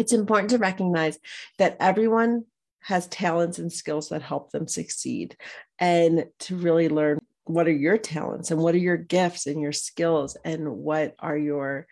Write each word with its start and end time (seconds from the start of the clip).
it's 0.00 0.14
important 0.14 0.48
to 0.48 0.58
recognize 0.58 1.18
that 1.58 1.76
everyone 1.78 2.46
has 2.80 3.06
talents 3.08 3.58
and 3.58 3.70
skills 3.70 4.08
that 4.08 4.22
help 4.22 4.50
them 4.50 4.66
succeed 4.66 5.36
and 5.78 6.24
to 6.38 6.56
really 6.56 6.88
learn 6.88 7.18
what 7.44 7.68
are 7.68 7.72
your 7.72 7.98
talents 7.98 8.50
and 8.50 8.58
what 8.58 8.74
are 8.74 8.78
your 8.78 8.96
gifts 8.96 9.46
and 9.46 9.60
your 9.60 9.72
skills 9.72 10.38
and 10.42 10.66
what 10.70 11.14
are 11.18 11.36
your 11.36 11.86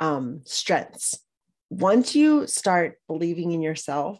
um, 0.00 0.40
strengths. 0.44 1.20
Once 1.70 2.16
you 2.16 2.48
start 2.48 2.98
believing 3.06 3.52
in 3.52 3.62
yourself 3.62 4.18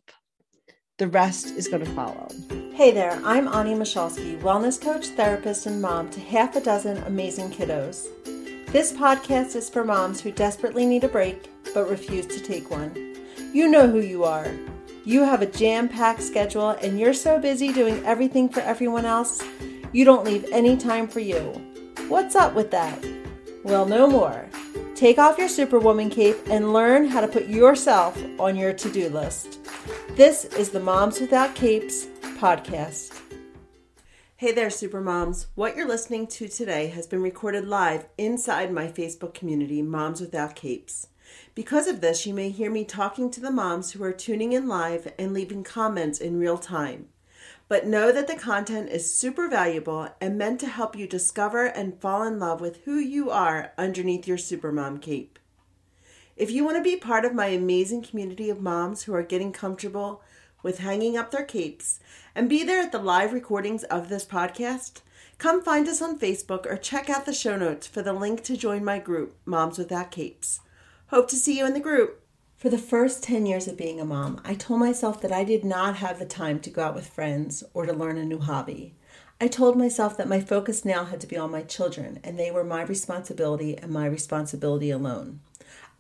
the 0.99 1.09
rest 1.09 1.47
is 1.47 1.67
going 1.67 1.85
to 1.85 1.91
follow. 1.93 2.29
Hey 2.75 2.93
there 2.93 3.21
i'm 3.25 3.49
Onnie 3.49 3.77
Michalsky 3.77 4.41
wellness 4.41 4.81
coach 4.81 5.09
therapist 5.09 5.67
and 5.67 5.83
mom 5.83 6.09
to 6.11 6.21
half 6.21 6.55
a 6.55 6.61
dozen 6.61 6.99
amazing 7.05 7.51
kiddos. 7.51 8.07
This 8.71 8.93
podcast 8.93 9.57
is 9.57 9.69
for 9.69 9.85
moms 9.85 10.21
who 10.21 10.31
desperately 10.31 10.87
need 10.87 11.03
a 11.03 11.09
break 11.09 11.51
but 11.75 11.91
refuse 11.91 12.27
to 12.27 12.41
take 12.41 12.71
one 12.71 13.12
you 13.53 13.69
know 13.69 13.89
who 13.89 14.01
you 14.01 14.25
are 14.25 14.51
you 15.05 15.25
have 15.25 15.43
a 15.43 15.47
jam 15.47 15.89
packed 15.89 16.23
schedule 16.23 16.71
and 16.71 16.99
you're 16.99 17.13
so 17.13 17.39
busy 17.39 17.73
doing 17.73 18.05
everything 18.07 18.49
for 18.49 18.61
everyone 18.61 19.05
else, 19.05 19.43
you 19.93 20.05
don't 20.05 20.25
leave 20.25 20.47
any 20.53 20.77
time 20.77 21.09
for 21.09 21.19
you. 21.19 21.41
What's 22.07 22.37
up 22.37 22.55
with 22.55 22.71
that? 22.71 23.05
Well, 23.65 23.85
no 23.85 24.07
more. 24.07 24.49
Take 24.95 25.19
off 25.19 25.39
your 25.39 25.49
Superwoman 25.49 26.09
cape 26.09 26.37
and 26.49 26.73
learn 26.73 27.09
how 27.09 27.21
to 27.21 27.27
put 27.27 27.47
yourself 27.47 28.17
on 28.39 28.55
your 28.55 28.73
to 28.75 28.93
do 28.93 29.09
list. 29.09 29.59
This 30.11 30.45
is 30.45 30.71
the 30.71 30.81
Moms 30.81 31.21
Without 31.21 31.55
Capes 31.57 32.07
podcast. 32.39 33.19
Hey 34.37 34.53
there, 34.53 34.69
Supermoms. 34.69 35.47
What 35.57 35.77
you're 35.77 35.89
listening 35.89 36.29
to 36.29 36.47
today 36.47 36.89
has 36.89 37.09
been 37.09 37.23
recorded 37.23 37.67
live 37.67 38.07
inside 38.19 38.73
my 38.73 38.87
Facebook 38.87 39.35
community, 39.35 39.83
Moms 39.83 40.21
Without 40.21 40.55
Capes. 40.55 41.09
Because 41.55 41.87
of 41.87 42.01
this, 42.01 42.27
you 42.27 42.35
may 42.35 42.51
hear 42.51 42.71
me 42.71 42.85
talking 42.85 43.31
to 43.31 43.41
the 43.41 43.51
moms 43.51 43.93
who 43.93 44.03
are 44.03 44.13
tuning 44.13 44.53
in 44.53 44.69
live 44.69 45.13
and 45.19 45.33
leaving 45.33 45.65
comments 45.65 46.19
in 46.19 46.39
real 46.39 46.59
time. 46.59 47.09
But 47.69 47.87
know 47.87 48.13
that 48.13 48.27
the 48.27 48.37
content 48.37 48.91
is 48.91 49.15
super 49.15 49.49
valuable 49.49 50.09
and 50.21 50.37
meant 50.37 50.61
to 50.61 50.69
help 50.69 50.97
you 50.97 51.07
discover 51.07 51.67
and 51.67 52.01
fall 52.01 52.23
in 52.23 52.39
love 52.39 52.61
with 52.61 52.85
who 52.85 52.97
you 52.97 53.31
are 53.31 53.73
underneath 53.79 54.27
your 54.27 54.37
supermom 54.37 55.01
cape. 55.01 55.39
If 56.37 56.51
you 56.51 56.65
want 56.65 56.77
to 56.79 56.83
be 56.83 56.97
part 56.97 57.25
of 57.25 57.35
my 57.35 57.47
amazing 57.47 58.03
community 58.03 58.51
of 58.51 58.61
moms 58.61 59.03
who 59.03 59.15
are 59.15 59.23
getting 59.23 59.53
comfortable 59.53 60.23
with 60.63 60.79
hanging 60.79 61.17
up 61.17 61.31
their 61.31 61.45
capes 61.45 62.01
and 62.35 62.49
be 62.49 62.65
there 62.65 62.81
at 62.81 62.93
the 62.93 62.99
live 62.99 63.33
recordings 63.33 63.85
of 63.85 64.09
this 64.09 64.25
podcast, 64.25 65.03
come 65.39 65.63
find 65.63 65.89
us 65.89 66.01
on 66.01 66.19
Facebook 66.19 66.67
or 66.67 66.77
check 66.77 67.11
out 67.11 67.27
the 67.27 67.35
show 67.35 67.57
notes 67.57 67.87
for 67.87 68.01
the 68.01 68.13
link 68.13 68.43
to 68.45 68.57
join 68.57 68.85
my 68.85 68.99
group, 68.99 69.37
Moms 69.45 69.79
Without 69.79 70.11
Capes. 70.11 70.61
Hope 71.13 71.29
to 71.29 71.37
see 71.37 71.59
you 71.59 71.67
in 71.67 71.75
the 71.75 71.79
group. 71.79 72.23
For 72.57 72.71
the 72.71 72.79
first 72.79 73.23
10 73.23 73.45
years 73.45 73.69
of 73.69 73.77
being 73.77 74.01
a 74.01 74.05
mom, 74.07 74.41
I 74.47 74.55
told 74.55 74.81
myself 74.81 75.21
that 75.21 75.31
I 75.31 75.45
did 75.45 75.63
not 75.63 75.97
have 75.97 76.19
the 76.19 76.25
time 76.25 76.59
to 76.61 76.71
go 76.71 76.85
out 76.85 76.95
with 76.95 77.07
friends 77.07 77.63
or 77.75 77.85
to 77.85 77.93
learn 77.93 78.17
a 78.17 78.25
new 78.25 78.39
hobby. 78.39 78.95
I 79.39 79.47
told 79.47 79.77
myself 79.77 80.17
that 80.17 80.27
my 80.27 80.41
focus 80.41 80.87
now 80.87 81.05
had 81.05 81.21
to 81.21 81.27
be 81.27 81.37
on 81.37 81.51
my 81.51 81.65
children 81.65 82.19
and 82.25 82.39
they 82.39 82.51
were 82.51 82.65
my 82.65 82.81
responsibility 82.81 83.77
and 83.77 83.93
my 83.93 84.07
responsibility 84.07 84.89
alone. 84.89 85.41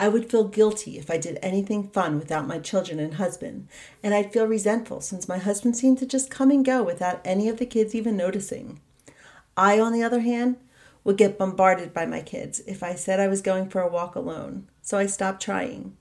I 0.00 0.08
would 0.08 0.30
feel 0.30 0.44
guilty 0.44 0.96
if 0.96 1.10
I 1.10 1.18
did 1.18 1.38
anything 1.42 1.90
fun 1.90 2.18
without 2.18 2.46
my 2.46 2.58
children 2.58 2.98
and 2.98 3.16
husband, 3.16 3.68
and 4.02 4.14
I'd 4.14 4.32
feel 4.32 4.46
resentful 4.46 5.02
since 5.02 5.28
my 5.28 5.36
husband 5.36 5.76
seemed 5.76 5.98
to 5.98 6.06
just 6.06 6.30
come 6.30 6.50
and 6.50 6.64
go 6.64 6.82
without 6.82 7.20
any 7.22 7.50
of 7.50 7.58
the 7.58 7.66
kids 7.66 7.94
even 7.94 8.16
noticing. 8.16 8.80
I, 9.58 9.78
on 9.78 9.92
the 9.92 10.02
other 10.02 10.20
hand, 10.20 10.56
would 11.04 11.18
get 11.18 11.36
bombarded 11.36 11.92
by 11.92 12.06
my 12.06 12.22
kids 12.22 12.60
if 12.60 12.82
I 12.82 12.94
said 12.94 13.20
I 13.20 13.28
was 13.28 13.42
going 13.42 13.68
for 13.68 13.82
a 13.82 13.90
walk 13.90 14.14
alone, 14.14 14.68
so 14.82 14.98
I 14.98 15.06
stopped 15.06 15.40
trying. 15.40 15.96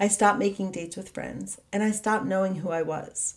I 0.00 0.08
stopped 0.08 0.38
making 0.38 0.72
dates 0.72 0.96
with 0.96 1.10
friends, 1.10 1.60
and 1.72 1.82
I 1.82 1.92
stopped 1.92 2.24
knowing 2.24 2.56
who 2.56 2.70
I 2.70 2.82
was. 2.82 3.36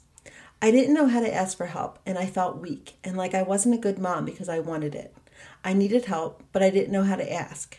I 0.59 0.71
didn't 0.71 0.95
know 0.95 1.07
how 1.07 1.19
to 1.19 1.31
ask 1.31 1.55
for 1.55 1.67
help, 1.67 1.99
and 2.05 2.17
I 2.17 2.25
felt 2.25 2.57
weak 2.57 2.95
and 3.03 3.15
like 3.15 3.35
I 3.35 3.43
wasn't 3.43 3.75
a 3.75 3.77
good 3.77 3.99
mom 3.99 4.25
because 4.25 4.49
I 4.49 4.59
wanted 4.59 4.95
it. 4.95 5.15
I 5.64 5.73
needed 5.73 6.05
help, 6.05 6.42
but 6.52 6.64
I 6.64 6.71
didn't 6.71 6.92
know 6.92 7.03
how 7.03 7.15
to 7.15 7.31
ask. 7.31 7.77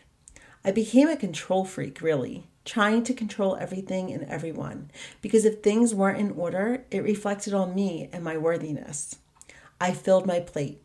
I 0.65 0.71
became 0.71 1.09
a 1.09 1.17
control 1.17 1.65
freak, 1.65 2.01
really, 2.01 2.47
trying 2.65 3.03
to 3.05 3.15
control 3.15 3.57
everything 3.57 4.13
and 4.13 4.23
everyone, 4.25 4.91
because 5.21 5.45
if 5.45 5.61
things 5.61 5.95
weren't 5.95 6.21
in 6.21 6.33
order, 6.33 6.85
it 6.91 7.03
reflected 7.03 7.55
on 7.55 7.75
me 7.75 8.09
and 8.13 8.23
my 8.23 8.37
worthiness. 8.37 9.17
I 9.81 9.93
filled 9.93 10.27
my 10.27 10.39
plate. 10.39 10.85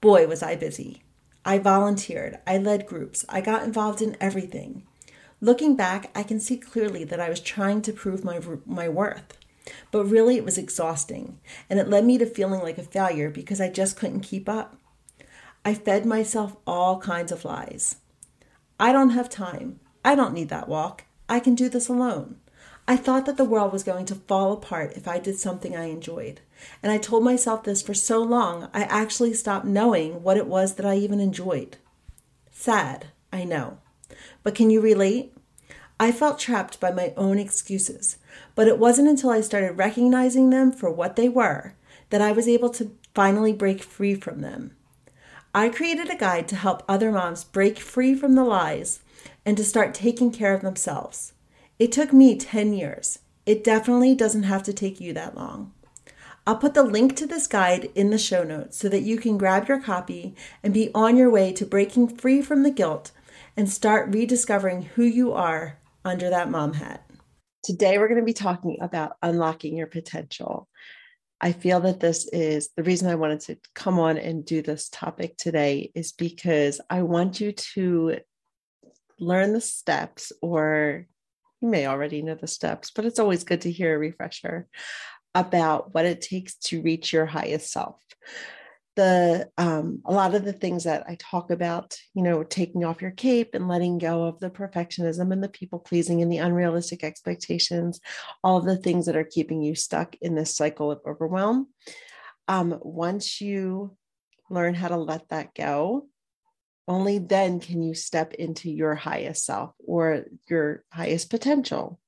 Boy, 0.00 0.26
was 0.26 0.42
I 0.42 0.56
busy. 0.56 1.02
I 1.44 1.58
volunteered, 1.58 2.38
I 2.46 2.58
led 2.58 2.86
groups, 2.86 3.24
I 3.28 3.40
got 3.40 3.64
involved 3.64 4.00
in 4.00 4.16
everything. 4.20 4.84
Looking 5.40 5.76
back, 5.76 6.10
I 6.14 6.24
can 6.24 6.40
see 6.40 6.56
clearly 6.56 7.04
that 7.04 7.20
I 7.20 7.28
was 7.28 7.40
trying 7.40 7.82
to 7.82 7.92
prove 7.92 8.24
my, 8.24 8.40
my 8.66 8.88
worth. 8.88 9.38
But 9.90 10.06
really, 10.06 10.36
it 10.36 10.44
was 10.44 10.58
exhausting, 10.58 11.38
and 11.68 11.78
it 11.78 11.88
led 11.88 12.04
me 12.04 12.18
to 12.18 12.26
feeling 12.26 12.60
like 12.60 12.78
a 12.78 12.82
failure 12.82 13.30
because 13.30 13.60
I 13.60 13.68
just 13.68 13.96
couldn't 13.96 14.20
keep 14.20 14.48
up. 14.48 14.78
I 15.64 15.74
fed 15.74 16.06
myself 16.06 16.56
all 16.66 17.00
kinds 17.00 17.30
of 17.30 17.44
lies. 17.44 17.96
I 18.80 18.92
don't 18.92 19.10
have 19.10 19.28
time. 19.28 19.80
I 20.04 20.14
don't 20.14 20.34
need 20.34 20.48
that 20.48 20.68
walk. 20.68 21.04
I 21.28 21.40
can 21.40 21.54
do 21.54 21.68
this 21.68 21.88
alone. 21.88 22.38
I 22.86 22.96
thought 22.96 23.26
that 23.26 23.36
the 23.36 23.44
world 23.44 23.72
was 23.72 23.82
going 23.84 24.06
to 24.06 24.14
fall 24.14 24.52
apart 24.52 24.94
if 24.96 25.06
I 25.06 25.18
did 25.18 25.38
something 25.38 25.76
I 25.76 25.84
enjoyed. 25.84 26.40
And 26.82 26.90
I 26.90 26.96
told 26.96 27.22
myself 27.22 27.64
this 27.64 27.82
for 27.82 27.92
so 27.92 28.22
long, 28.22 28.70
I 28.72 28.84
actually 28.84 29.34
stopped 29.34 29.66
knowing 29.66 30.22
what 30.22 30.38
it 30.38 30.46
was 30.46 30.76
that 30.76 30.86
I 30.86 30.96
even 30.96 31.20
enjoyed. 31.20 31.76
Sad, 32.50 33.08
I 33.32 33.44
know. 33.44 33.78
But 34.48 34.54
can 34.54 34.70
you 34.70 34.80
relate? 34.80 35.34
I 36.00 36.10
felt 36.10 36.38
trapped 36.38 36.80
by 36.80 36.90
my 36.90 37.12
own 37.18 37.38
excuses, 37.38 38.16
but 38.54 38.66
it 38.66 38.78
wasn't 38.78 39.08
until 39.08 39.28
I 39.28 39.42
started 39.42 39.72
recognizing 39.72 40.48
them 40.48 40.72
for 40.72 40.90
what 40.90 41.16
they 41.16 41.28
were 41.28 41.74
that 42.08 42.22
I 42.22 42.32
was 42.32 42.48
able 42.48 42.70
to 42.70 42.92
finally 43.14 43.52
break 43.52 43.82
free 43.82 44.14
from 44.14 44.40
them. 44.40 44.74
I 45.54 45.68
created 45.68 46.08
a 46.08 46.16
guide 46.16 46.48
to 46.48 46.56
help 46.56 46.82
other 46.88 47.12
moms 47.12 47.44
break 47.44 47.78
free 47.78 48.14
from 48.14 48.36
the 48.36 48.44
lies 48.44 49.00
and 49.44 49.54
to 49.58 49.64
start 49.64 49.92
taking 49.92 50.32
care 50.32 50.54
of 50.54 50.62
themselves. 50.62 51.34
It 51.78 51.92
took 51.92 52.14
me 52.14 52.34
10 52.34 52.72
years. 52.72 53.18
It 53.44 53.62
definitely 53.62 54.14
doesn't 54.14 54.44
have 54.44 54.62
to 54.62 54.72
take 54.72 54.98
you 54.98 55.12
that 55.12 55.36
long. 55.36 55.74
I'll 56.46 56.56
put 56.56 56.72
the 56.72 56.82
link 56.82 57.16
to 57.16 57.26
this 57.26 57.46
guide 57.46 57.90
in 57.94 58.08
the 58.08 58.16
show 58.16 58.44
notes 58.44 58.78
so 58.78 58.88
that 58.88 59.02
you 59.02 59.18
can 59.18 59.36
grab 59.36 59.68
your 59.68 59.82
copy 59.82 60.34
and 60.62 60.72
be 60.72 60.90
on 60.94 61.18
your 61.18 61.28
way 61.28 61.52
to 61.52 61.66
breaking 61.66 62.16
free 62.16 62.40
from 62.40 62.62
the 62.62 62.70
guilt 62.70 63.12
and 63.58 63.68
start 63.68 64.14
rediscovering 64.14 64.82
who 64.82 65.02
you 65.02 65.32
are 65.32 65.80
under 66.04 66.30
that 66.30 66.48
mom 66.48 66.72
hat. 66.72 67.04
Today, 67.64 67.98
we're 67.98 68.06
going 68.06 68.20
to 68.20 68.24
be 68.24 68.32
talking 68.32 68.78
about 68.80 69.16
unlocking 69.20 69.76
your 69.76 69.88
potential. 69.88 70.68
I 71.40 71.50
feel 71.50 71.80
that 71.80 71.98
this 71.98 72.28
is 72.28 72.70
the 72.76 72.84
reason 72.84 73.08
I 73.08 73.16
wanted 73.16 73.40
to 73.40 73.58
come 73.74 73.98
on 73.98 74.16
and 74.16 74.44
do 74.44 74.62
this 74.62 74.88
topic 74.88 75.36
today 75.36 75.90
is 75.96 76.12
because 76.12 76.80
I 76.88 77.02
want 77.02 77.40
you 77.40 77.50
to 77.50 78.18
learn 79.18 79.52
the 79.52 79.60
steps 79.60 80.30
or 80.40 81.06
you 81.60 81.68
may 81.68 81.88
already 81.88 82.22
know 82.22 82.36
the 82.36 82.46
steps, 82.46 82.92
but 82.92 83.06
it's 83.06 83.18
always 83.18 83.42
good 83.42 83.62
to 83.62 83.72
hear 83.72 83.96
a 83.96 83.98
refresher 83.98 84.68
about 85.34 85.92
what 85.94 86.06
it 86.06 86.20
takes 86.20 86.54
to 86.58 86.80
reach 86.80 87.12
your 87.12 87.26
highest 87.26 87.72
self. 87.72 87.96
The 88.98 89.48
um, 89.56 90.02
a 90.06 90.12
lot 90.12 90.34
of 90.34 90.44
the 90.44 90.52
things 90.52 90.82
that 90.82 91.04
I 91.06 91.16
talk 91.20 91.52
about, 91.52 91.96
you 92.14 92.22
know, 92.24 92.42
taking 92.42 92.84
off 92.84 93.00
your 93.00 93.12
cape 93.12 93.54
and 93.54 93.68
letting 93.68 93.98
go 93.98 94.24
of 94.24 94.40
the 94.40 94.50
perfectionism 94.50 95.32
and 95.32 95.40
the 95.40 95.48
people 95.48 95.78
pleasing 95.78 96.20
and 96.20 96.32
the 96.32 96.38
unrealistic 96.38 97.04
expectations, 97.04 98.00
all 98.42 98.58
of 98.58 98.64
the 98.64 98.76
things 98.76 99.06
that 99.06 99.14
are 99.14 99.22
keeping 99.22 99.62
you 99.62 99.76
stuck 99.76 100.16
in 100.20 100.34
this 100.34 100.56
cycle 100.56 100.90
of 100.90 100.98
overwhelm. 101.06 101.68
Um, 102.48 102.76
once 102.82 103.40
you 103.40 103.96
learn 104.50 104.74
how 104.74 104.88
to 104.88 104.96
let 104.96 105.28
that 105.28 105.54
go, 105.54 106.08
only 106.88 107.18
then 107.18 107.60
can 107.60 107.80
you 107.80 107.94
step 107.94 108.34
into 108.34 108.68
your 108.68 108.96
highest 108.96 109.44
self 109.44 109.74
or 109.86 110.24
your 110.48 110.82
highest 110.92 111.30
potential. 111.30 112.00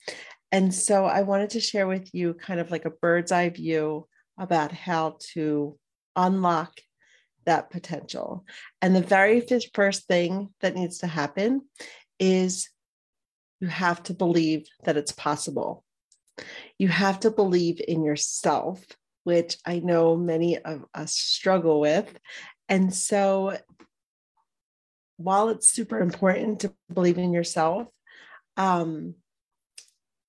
And 0.50 0.74
so 0.74 1.04
I 1.04 1.22
wanted 1.22 1.50
to 1.50 1.60
share 1.60 1.86
with 1.86 2.12
you 2.12 2.34
kind 2.34 2.58
of 2.58 2.72
like 2.72 2.84
a 2.84 2.90
bird's 2.90 3.30
eye 3.30 3.50
view 3.50 4.08
about 4.36 4.72
how 4.72 5.18
to 5.34 5.78
unlock 6.16 6.80
that 7.50 7.68
potential. 7.68 8.44
And 8.80 8.94
the 8.94 9.02
very 9.02 9.44
first 9.74 10.06
thing 10.06 10.50
that 10.60 10.76
needs 10.76 10.98
to 10.98 11.08
happen 11.08 11.62
is 12.20 12.70
you 13.60 13.66
have 13.66 14.04
to 14.04 14.14
believe 14.14 14.68
that 14.84 14.96
it's 14.96 15.10
possible. 15.10 15.84
You 16.78 16.86
have 16.86 17.18
to 17.20 17.30
believe 17.32 17.80
in 17.86 18.04
yourself, 18.04 18.84
which 19.24 19.58
I 19.66 19.80
know 19.80 20.16
many 20.16 20.58
of 20.58 20.84
us 20.94 21.16
struggle 21.16 21.80
with. 21.80 22.16
And 22.68 22.94
so 22.94 23.58
while 25.16 25.48
it's 25.48 25.68
super 25.68 25.98
important 25.98 26.60
to 26.60 26.72
believe 26.94 27.18
in 27.18 27.32
yourself, 27.32 27.88
um, 28.56 29.16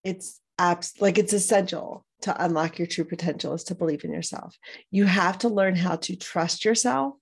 it's 0.03 0.41
abs- 0.57 1.00
like 1.00 1.19
it's 1.19 1.33
essential 1.33 2.03
to 2.21 2.44
unlock 2.44 2.79
your 2.79 2.88
true 2.88 3.06
potential 3.06 3.53
is 3.53 3.63
to 3.65 3.75
believe 3.75 4.03
in 4.03 4.13
yourself. 4.13 4.57
You 4.89 5.06
have 5.06 5.39
to 5.39 5.50
learn 5.50 5.75
how 5.75 5.97
to 5.97 6.15
trust 6.15 6.65
yourself 6.65 7.15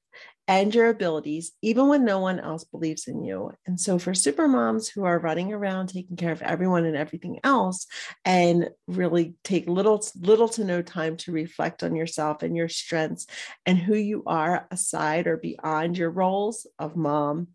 and 0.49 0.73
your 0.73 0.89
abilities, 0.89 1.51
even 1.61 1.89
when 1.89 2.03
no 2.03 2.17
one 2.17 2.39
else 2.39 2.63
believes 2.63 3.07
in 3.07 3.23
you. 3.23 3.51
And 3.67 3.79
so, 3.79 3.99
for 3.99 4.15
super 4.15 4.47
moms 4.47 4.89
who 4.89 5.03
are 5.03 5.19
running 5.19 5.53
around 5.53 5.87
taking 5.87 6.17
care 6.17 6.31
of 6.31 6.41
everyone 6.41 6.85
and 6.85 6.97
everything 6.97 7.39
else, 7.43 7.85
and 8.25 8.67
really 8.87 9.35
take 9.43 9.69
little, 9.69 10.03
little 10.19 10.49
to 10.49 10.63
no 10.63 10.81
time 10.81 11.17
to 11.17 11.31
reflect 11.31 11.83
on 11.83 11.95
yourself 11.95 12.41
and 12.41 12.57
your 12.57 12.67
strengths 12.67 13.27
and 13.67 13.77
who 13.77 13.95
you 13.95 14.23
are 14.25 14.67
aside 14.71 15.27
or 15.27 15.37
beyond 15.37 15.99
your 15.99 16.09
roles 16.09 16.65
of 16.79 16.95
mom, 16.95 17.49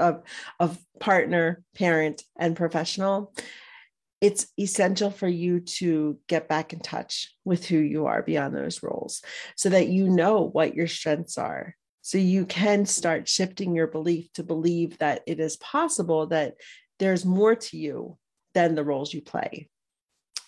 of, 0.00 0.24
of 0.58 0.78
partner, 0.98 1.62
parent, 1.76 2.24
and 2.36 2.56
professional, 2.56 3.32
it's 4.22 4.46
essential 4.56 5.10
for 5.10 5.26
you 5.26 5.58
to 5.58 6.16
get 6.28 6.48
back 6.48 6.72
in 6.72 6.78
touch 6.78 7.34
with 7.44 7.66
who 7.66 7.76
you 7.78 8.06
are 8.06 8.22
beyond 8.22 8.54
those 8.54 8.80
roles 8.80 9.20
so 9.56 9.68
that 9.68 9.88
you 9.88 10.08
know 10.08 10.48
what 10.48 10.76
your 10.76 10.86
strengths 10.86 11.36
are. 11.36 11.74
So 12.02 12.18
you 12.18 12.46
can 12.46 12.86
start 12.86 13.28
shifting 13.28 13.74
your 13.74 13.88
belief 13.88 14.32
to 14.34 14.44
believe 14.44 14.96
that 14.98 15.22
it 15.26 15.40
is 15.40 15.56
possible 15.56 16.28
that 16.28 16.54
there's 17.00 17.26
more 17.26 17.56
to 17.56 17.76
you 17.76 18.16
than 18.54 18.76
the 18.76 18.84
roles 18.84 19.12
you 19.12 19.22
play. 19.22 19.68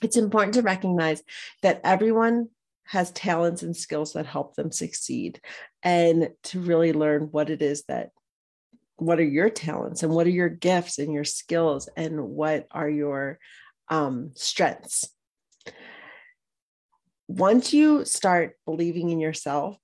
It's 0.01 0.17
important 0.17 0.55
to 0.55 0.63
recognize 0.63 1.25
that 1.63 1.81
everyone 1.83 2.51
has 2.85 3.11
talents 3.11 3.65
and 3.65 3.77
skills 3.77 4.13
that 4.13 4.27
help 4.27 4.55
them 4.55 4.71
succeed 4.71 5.41
and 5.83 6.29
to 6.45 6.61
really 6.61 6.93
learn 6.93 7.23
what 7.33 7.51
it 7.51 7.61
is 7.61 7.83
that 7.89 8.11
what 8.97 9.19
are 9.19 9.25
your 9.25 9.51
talents 9.51 10.05
and 10.05 10.13
what 10.13 10.27
are 10.27 10.31
your 10.31 10.49
gifts 10.49 10.99
and 10.99 11.13
your 11.13 11.25
skills 11.25 11.89
and 11.97 12.21
what 12.21 12.69
are 12.71 12.89
your 12.89 13.39
um, 13.89 14.33
strengths. 14.35 15.09
Once 17.27 17.73
you 17.73 18.05
start 18.05 18.57
believing 18.67 19.11
in 19.11 19.19
yourself 19.19 19.79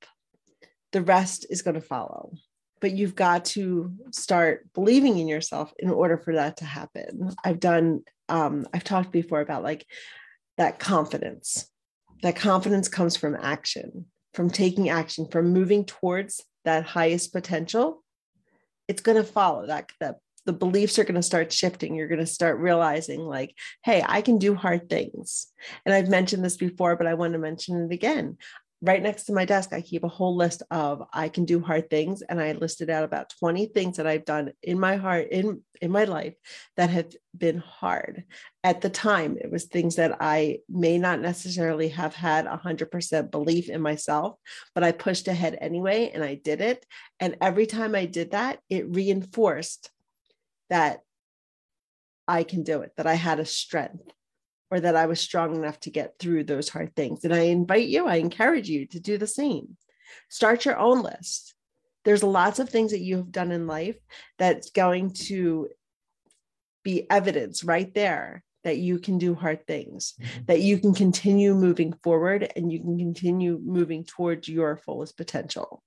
the 0.93 1.02
rest 1.02 1.47
is 1.50 1.62
going 1.62 1.75
to 1.75 1.81
follow. 1.81 2.32
But 2.81 2.93
you've 2.93 3.14
got 3.14 3.44
to 3.47 3.93
start 4.11 4.67
believing 4.75 5.19
in 5.19 5.29
yourself 5.29 5.73
in 5.79 5.91
order 5.91 6.17
for 6.17 6.35
that 6.35 6.58
to 6.58 6.64
happen. 6.64 7.31
I've 7.44 7.61
done 7.61 8.02
um, 8.29 8.67
i've 8.73 8.85
talked 8.85 9.11
before 9.11 9.41
about 9.41 9.62
like 9.62 9.85
that 10.56 10.79
confidence. 10.79 11.69
That 12.23 12.37
confidence 12.37 12.88
comes 12.88 13.17
from 13.17 13.37
action 13.41 14.06
from 14.32 14.49
taking 14.49 14.88
action 14.88 15.26
from 15.26 15.53
moving 15.53 15.85
towards 15.85 16.44
that 16.64 16.85
highest 16.85 17.32
potential. 17.32 18.05
It's 18.88 19.03
going 19.03 19.17
to 19.17 19.25
follow 19.25 19.67
that 19.67 19.91
that 20.00 20.17
the 20.46 20.52
beliefs 20.52 20.98
are 20.98 21.04
going 21.04 21.14
to 21.14 21.22
start 21.22 21.52
shifting 21.52 21.94
you're 21.94 22.08
going 22.08 22.20
to 22.20 22.26
start 22.26 22.58
realizing 22.58 23.20
like 23.20 23.54
hey 23.84 24.04
i 24.06 24.20
can 24.20 24.38
do 24.38 24.54
hard 24.54 24.88
things 24.88 25.46
and 25.84 25.94
i've 25.94 26.08
mentioned 26.08 26.44
this 26.44 26.56
before 26.56 26.96
but 26.96 27.06
i 27.06 27.14
want 27.14 27.32
to 27.32 27.38
mention 27.38 27.84
it 27.84 27.92
again 27.92 28.37
right 28.82 29.02
next 29.02 29.25
to 29.25 29.32
my 29.32 29.44
desk, 29.44 29.72
I 29.72 29.82
keep 29.82 30.04
a 30.04 30.08
whole 30.08 30.34
list 30.34 30.62
of 30.70 31.02
I 31.12 31.28
can 31.28 31.44
do 31.44 31.60
hard 31.60 31.90
things. 31.90 32.22
And 32.22 32.40
I 32.40 32.52
listed 32.52 32.88
out 32.88 33.04
about 33.04 33.32
20 33.38 33.66
things 33.66 33.98
that 33.98 34.06
I've 34.06 34.25
done 34.25 34.52
in 34.62 34.81
my 34.81 34.96
heart, 34.96 35.28
in, 35.31 35.62
in 35.82 35.90
my 35.90 36.04
life 36.04 36.34
that 36.76 36.88
have 36.90 37.12
been 37.36 37.58
hard. 37.58 38.25
At 38.64 38.81
the 38.81 38.88
time, 38.88 39.36
it 39.38 39.50
was 39.50 39.64
things 39.64 39.96
that 39.96 40.16
I 40.20 40.60
may 40.69 40.96
not 40.98 41.20
necessarily 41.20 41.88
have 41.88 42.14
had 42.14 42.46
100% 42.46 43.31
belief 43.31 43.69
in 43.69 43.82
myself, 43.82 44.36
but 44.75 44.84
I 44.84 44.93
pushed 44.93 45.28
ahead 45.28 45.58
anyway 45.60 46.10
and 46.14 46.25
I 46.25 46.34
did 46.36 46.60
it. 46.60 46.86
And 47.19 47.36
every 47.43 47.66
time 47.66 47.94
I 47.94 48.06
did 48.06 48.31
that, 48.31 48.60
it 48.70 48.88
reinforced 48.88 49.90
that 50.70 51.00
I 52.26 52.44
can 52.44 52.62
do 52.62 52.81
it, 52.82 52.93
that 52.96 53.06
I 53.06 53.14
had 53.14 53.40
a 53.40 53.44
strength 53.44 54.12
or 54.70 54.81
that 54.81 54.96
I 54.96 55.06
was 55.06 55.20
strong 55.20 55.55
enough 55.56 55.81
to 55.81 55.90
get 55.90 56.19
through 56.19 56.44
those 56.44 56.69
hard 56.69 56.94
things. 56.94 57.25
And 57.25 57.34
I 57.34 57.40
invite 57.40 57.88
you, 57.88 58.06
I 58.06 58.17
encourage 58.17 58.69
you 58.69 58.87
to 58.87 59.00
do 59.00 59.19
the 59.19 59.26
same. 59.26 59.76
Start 60.28 60.64
your 60.64 60.78
own 60.78 61.02
list. 61.02 61.55
There's 62.05 62.22
lots 62.22 62.58
of 62.61 62.70
things 62.70 62.93
that 62.93 63.00
you 63.00 63.17
have 63.17 63.32
done 63.32 63.52
in 63.52 63.67
life 63.67 63.96
that's 64.38 64.70
going 64.70 65.12
to 65.26 65.69
be 66.82 67.11
evidence 67.11 67.62
right 67.62 67.93
there 67.94 68.44
that 68.64 68.78
you 68.78 68.99
can 68.99 69.19
do 69.19 69.34
hard 69.34 69.67
things, 69.67 70.14
mm-hmm. 70.20 70.44
that 70.46 70.61
you 70.61 70.78
can 70.78 70.94
continue 70.94 71.55
moving 71.55 71.93
forward 72.02 72.50
and 72.56 72.72
you 72.72 72.81
can 72.81 72.99
continue 72.99 73.61
moving 73.62 74.05
towards 74.05 74.49
your 74.49 74.76
fullest 74.76 75.17
potential. 75.17 75.82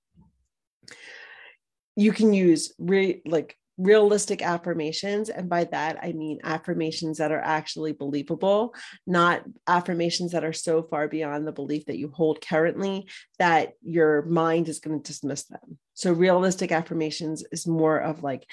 You 1.96 2.12
can 2.12 2.32
use 2.32 2.74
re- 2.78 3.22
like 3.24 3.56
realistic 3.76 4.40
affirmations 4.40 5.28
and 5.30 5.48
by 5.48 5.64
that 5.64 5.98
i 6.02 6.12
mean 6.12 6.38
affirmations 6.44 7.18
that 7.18 7.32
are 7.32 7.40
actually 7.40 7.92
believable 7.92 8.72
not 9.06 9.42
affirmations 9.66 10.30
that 10.32 10.44
are 10.44 10.52
so 10.52 10.82
far 10.82 11.08
beyond 11.08 11.46
the 11.46 11.52
belief 11.52 11.86
that 11.86 11.98
you 11.98 12.08
hold 12.08 12.40
currently 12.40 13.06
that 13.38 13.72
your 13.82 14.22
mind 14.22 14.68
is 14.68 14.80
going 14.80 15.00
to 15.00 15.06
dismiss 15.06 15.44
them. 15.44 15.78
So 15.94 16.12
realistic 16.12 16.72
affirmations 16.72 17.44
is 17.52 17.66
more 17.66 17.98
of 17.98 18.22
like 18.22 18.46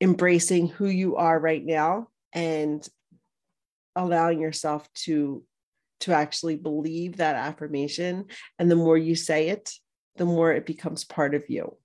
embracing 0.00 0.68
who 0.68 0.86
you 0.86 1.16
are 1.16 1.38
right 1.38 1.64
now 1.64 2.08
and 2.32 2.86
allowing 3.94 4.40
yourself 4.40 4.88
to 4.92 5.42
to 6.00 6.12
actually 6.12 6.56
believe 6.56 7.16
that 7.16 7.36
affirmation. 7.36 8.26
And 8.58 8.70
the 8.70 8.76
more 8.76 8.98
you 8.98 9.16
say 9.16 9.48
it 9.48 9.72
the 10.16 10.24
more 10.24 10.50
it 10.50 10.64
becomes 10.64 11.04
part 11.04 11.34
of 11.34 11.44
you. 11.48 11.76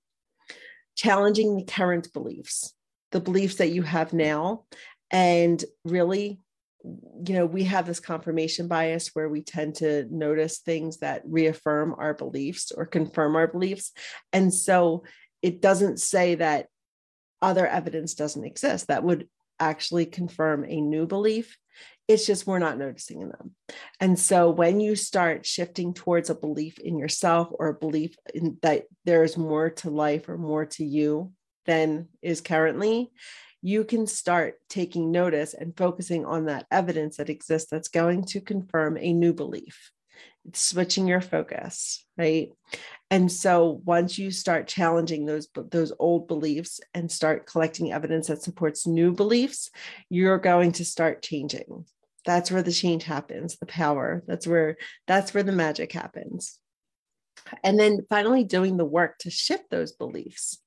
Challenging 0.96 1.54
the 1.54 1.64
current 1.64 2.10
beliefs 2.14 2.72
the 3.12 3.20
beliefs 3.20 3.56
that 3.56 3.70
you 3.70 3.82
have 3.82 4.12
now. 4.12 4.64
And 5.10 5.62
really 5.84 6.40
you 6.84 7.34
know 7.34 7.46
we 7.46 7.64
have 7.64 7.86
this 7.86 8.00
confirmation 8.00 8.66
bias 8.66 9.10
where 9.12 9.28
we 9.28 9.42
tend 9.42 9.76
to 9.76 10.06
notice 10.10 10.58
things 10.58 10.98
that 10.98 11.22
reaffirm 11.24 11.94
our 11.96 12.14
beliefs 12.14 12.72
or 12.72 12.86
confirm 12.86 13.36
our 13.36 13.46
beliefs. 13.46 13.92
And 14.32 14.52
so 14.52 15.04
it 15.42 15.60
doesn't 15.60 16.00
say 16.00 16.36
that 16.36 16.66
other 17.40 17.66
evidence 17.66 18.14
doesn't 18.14 18.44
exist 18.44 18.88
that 18.88 19.04
would 19.04 19.28
actually 19.58 20.06
confirm 20.06 20.64
a 20.64 20.80
new 20.80 21.06
belief. 21.06 21.56
It's 22.08 22.26
just 22.26 22.46
we're 22.46 22.58
not 22.58 22.78
noticing 22.78 23.28
them. 23.28 23.54
And 24.00 24.18
so 24.18 24.50
when 24.50 24.80
you 24.80 24.96
start 24.96 25.46
shifting 25.46 25.94
towards 25.94 26.30
a 26.30 26.34
belief 26.34 26.78
in 26.78 26.98
yourself 26.98 27.48
or 27.52 27.68
a 27.68 27.74
belief 27.74 28.16
in 28.34 28.58
that 28.62 28.84
there's 29.04 29.36
more 29.36 29.70
to 29.70 29.90
life 29.90 30.28
or 30.28 30.36
more 30.36 30.66
to 30.66 30.84
you 30.84 31.32
than 31.66 32.08
is 32.22 32.40
currently, 32.40 33.10
you 33.62 33.84
can 33.84 34.06
start 34.06 34.56
taking 34.68 35.12
notice 35.12 35.54
and 35.54 35.76
focusing 35.76 36.26
on 36.26 36.46
that 36.46 36.66
evidence 36.70 37.16
that 37.16 37.30
exists 37.30 37.70
that's 37.70 37.88
going 37.88 38.24
to 38.24 38.40
confirm 38.40 38.98
a 38.98 39.12
new 39.12 39.32
belief. 39.32 39.92
It's 40.44 40.60
switching 40.60 41.06
your 41.06 41.20
focus, 41.20 42.04
right? 42.18 42.50
And 43.10 43.30
so 43.30 43.80
once 43.84 44.18
you 44.18 44.32
start 44.32 44.66
challenging 44.66 45.24
those 45.24 45.46
those 45.54 45.92
old 46.00 46.26
beliefs 46.26 46.80
and 46.94 47.10
start 47.10 47.46
collecting 47.46 47.92
evidence 47.92 48.26
that 48.26 48.42
supports 48.42 48.86
new 48.86 49.12
beliefs, 49.12 49.70
you're 50.10 50.38
going 50.38 50.72
to 50.72 50.84
start 50.84 51.22
changing. 51.22 51.84
That's 52.24 52.50
where 52.50 52.62
the 52.62 52.72
change 52.72 53.04
happens, 53.04 53.58
the 53.58 53.66
power. 53.66 54.24
That's 54.26 54.46
where 54.46 54.76
that's 55.06 55.32
where 55.32 55.44
the 55.44 55.52
magic 55.52 55.92
happens. 55.92 56.58
And 57.62 57.78
then 57.78 58.06
finally 58.08 58.42
doing 58.42 58.76
the 58.76 58.84
work 58.84 59.18
to 59.18 59.30
shift 59.30 59.70
those 59.70 59.92
beliefs 59.92 60.58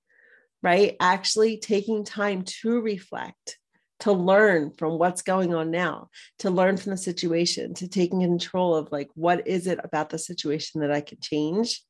right? 0.65 0.95
Actually 0.99 1.59
taking 1.59 2.03
time 2.03 2.41
to 2.41 2.81
reflect, 2.81 3.59
to 3.99 4.11
learn 4.11 4.71
from 4.71 4.97
what's 4.97 5.21
going 5.21 5.53
on 5.53 5.69
now, 5.69 6.09
to 6.39 6.49
learn 6.49 6.75
from 6.75 6.89
the 6.89 6.97
situation, 6.97 7.75
to 7.75 7.87
taking 7.87 8.21
control 8.21 8.73
of 8.73 8.91
like, 8.91 9.09
what 9.13 9.47
is 9.47 9.67
it 9.67 9.79
about 9.83 10.09
the 10.09 10.17
situation 10.17 10.81
that 10.81 10.91
I 10.91 11.01
can 11.01 11.19
change? 11.21 11.83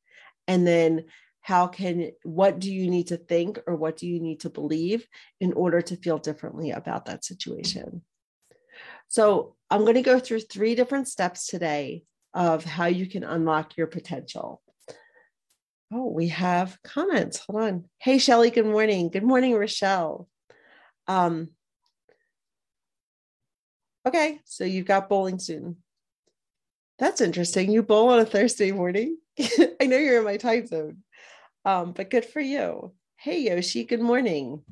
And 0.45 0.67
then 0.67 1.05
how 1.39 1.67
can, 1.67 2.11
what 2.23 2.59
do 2.59 2.73
you 2.73 2.91
need 2.91 3.07
to 3.07 3.17
think 3.17 3.59
or 3.65 3.77
what 3.77 3.95
do 3.95 4.07
you 4.07 4.19
need 4.19 4.41
to 4.41 4.49
believe 4.49 5.07
in 5.39 5.53
order 5.53 5.81
to 5.81 5.95
feel 5.95 6.17
differently 6.17 6.71
about 6.71 7.05
that 7.05 7.23
situation? 7.23 8.01
So 9.07 9.55
I'm 9.69 9.83
going 9.83 9.95
to 9.95 10.01
go 10.01 10.19
through 10.19 10.41
three 10.41 10.75
different 10.75 11.07
steps 11.07 11.47
today 11.47 12.03
of 12.33 12.65
how 12.65 12.87
you 12.87 13.05
can 13.05 13.23
unlock 13.23 13.77
your 13.77 13.87
potential. 13.87 14.61
Oh, 15.97 16.09
we 16.09 16.27
have 16.27 16.77
comments. 16.83 17.37
Hold 17.47 17.63
on. 17.63 17.85
Hey, 17.99 18.17
Shelly, 18.17 18.49
good 18.49 18.65
morning. 18.65 19.07
Good 19.07 19.23
morning, 19.23 19.53
Rochelle. 19.53 20.27
Um, 21.07 21.51
okay, 24.05 24.41
so 24.43 24.65
you've 24.65 24.87
got 24.87 25.07
bowling 25.07 25.39
soon. 25.39 25.77
That's 26.99 27.21
interesting. 27.21 27.71
You 27.71 27.81
bowl 27.81 28.09
on 28.09 28.19
a 28.19 28.25
Thursday 28.25 28.73
morning. 28.73 29.19
I 29.39 29.85
know 29.85 29.95
you're 29.95 30.17
in 30.17 30.25
my 30.25 30.35
time 30.35 30.67
zone, 30.67 30.97
um, 31.63 31.93
but 31.93 32.09
good 32.09 32.25
for 32.25 32.41
you. 32.41 32.91
Hey, 33.15 33.43
Yoshi, 33.43 33.85
good 33.85 34.01
morning. 34.01 34.63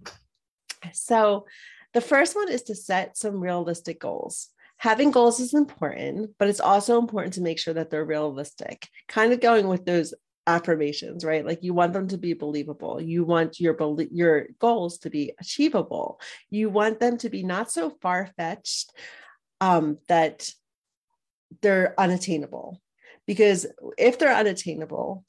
So, 0.92 1.46
the 1.94 2.01
first 2.01 2.36
one 2.36 2.51
is 2.51 2.63
to 2.63 2.75
set 2.75 3.18
some 3.18 3.39
realistic 3.39 4.01
goals. 4.01 4.50
Having 4.75 5.12
goals 5.12 5.39
is 5.39 5.53
important, 5.53 6.32
but 6.38 6.50
it's 6.50 6.60
also 6.60 7.00
important 7.00 7.36
to 7.36 7.42
make 7.42 7.60
sure 7.60 7.75
that 7.75 7.89
they're 7.89 8.03
realistic. 8.03 8.89
Kind 9.08 9.32
of 9.32 9.39
going 9.39 9.70
with 9.70 9.86
those 9.86 10.13
affirmations 10.46 11.24
right? 11.24 11.46
Like 11.46 11.64
you 11.64 11.74
want 11.74 11.94
them 11.94 12.08
to 12.10 12.18
be 12.18 12.34
believable. 12.34 13.02
You 13.02 13.24
want 13.24 13.60
your 13.60 13.76
your 14.12 14.48
goals 14.60 15.00
to 15.00 15.10
be 15.10 15.34
achievable. 15.40 16.20
You 16.50 16.70
want 16.70 17.00
them 17.00 17.18
to 17.20 17.30
be 17.30 17.44
not 17.44 17.72
so 17.72 17.90
far 18.02 18.30
fetched 18.38 18.92
um, 19.62 20.00
that 20.10 20.50
they're 21.62 21.98
unattainable. 22.00 22.82
Because 23.26 23.66
if 23.98 24.20
they're 24.20 24.36
unattainable 24.36 25.24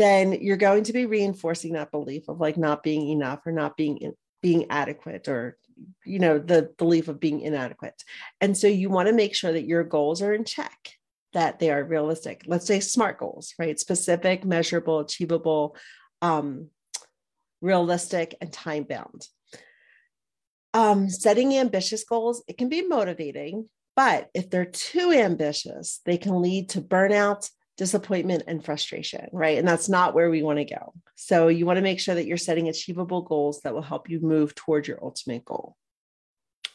then 0.00 0.32
you're 0.32 0.56
going 0.56 0.82
to 0.82 0.94
be 0.94 1.04
reinforcing 1.04 1.74
that 1.74 1.90
belief 1.90 2.26
of 2.30 2.40
like 2.40 2.56
not 2.56 2.82
being 2.82 3.10
enough 3.10 3.46
or 3.46 3.52
not 3.52 3.76
being 3.76 4.14
being 4.40 4.64
adequate 4.70 5.28
or 5.28 5.58
you 6.06 6.18
know 6.18 6.38
the 6.38 6.70
belief 6.78 7.08
of 7.08 7.20
being 7.20 7.42
inadequate. 7.42 8.02
And 8.40 8.56
so 8.56 8.66
you 8.66 8.88
want 8.88 9.08
to 9.08 9.14
make 9.14 9.34
sure 9.34 9.52
that 9.52 9.66
your 9.66 9.84
goals 9.84 10.22
are 10.22 10.32
in 10.32 10.46
check 10.46 10.94
that 11.32 11.58
they 11.58 11.70
are 11.70 11.84
realistic 11.84 12.42
let's 12.46 12.66
say 12.66 12.80
smart 12.80 13.18
goals 13.18 13.54
right 13.58 13.78
specific 13.78 14.44
measurable 14.44 15.00
achievable 15.00 15.76
um, 16.22 16.68
realistic 17.60 18.34
and 18.40 18.52
time 18.52 18.84
bound 18.84 19.26
um, 20.74 21.08
setting 21.08 21.56
ambitious 21.56 22.04
goals 22.04 22.42
it 22.48 22.56
can 22.58 22.68
be 22.68 22.82
motivating 22.82 23.68
but 23.96 24.28
if 24.34 24.50
they're 24.50 24.64
too 24.64 25.12
ambitious 25.12 26.00
they 26.04 26.16
can 26.16 26.40
lead 26.40 26.70
to 26.70 26.80
burnout 26.80 27.48
disappointment 27.80 28.42
and 28.46 28.62
frustration, 28.62 29.26
right? 29.32 29.56
And 29.56 29.66
that's 29.66 29.88
not 29.88 30.12
where 30.12 30.28
we 30.28 30.42
want 30.42 30.58
to 30.58 30.66
go. 30.66 30.92
So 31.14 31.48
you 31.48 31.64
want 31.64 31.78
to 31.78 31.82
make 31.82 31.98
sure 31.98 32.14
that 32.14 32.26
you're 32.26 32.36
setting 32.36 32.68
achievable 32.68 33.22
goals 33.22 33.62
that 33.62 33.72
will 33.72 33.80
help 33.80 34.10
you 34.10 34.20
move 34.20 34.54
towards 34.54 34.86
your 34.86 35.02
ultimate 35.02 35.46
goal 35.46 35.78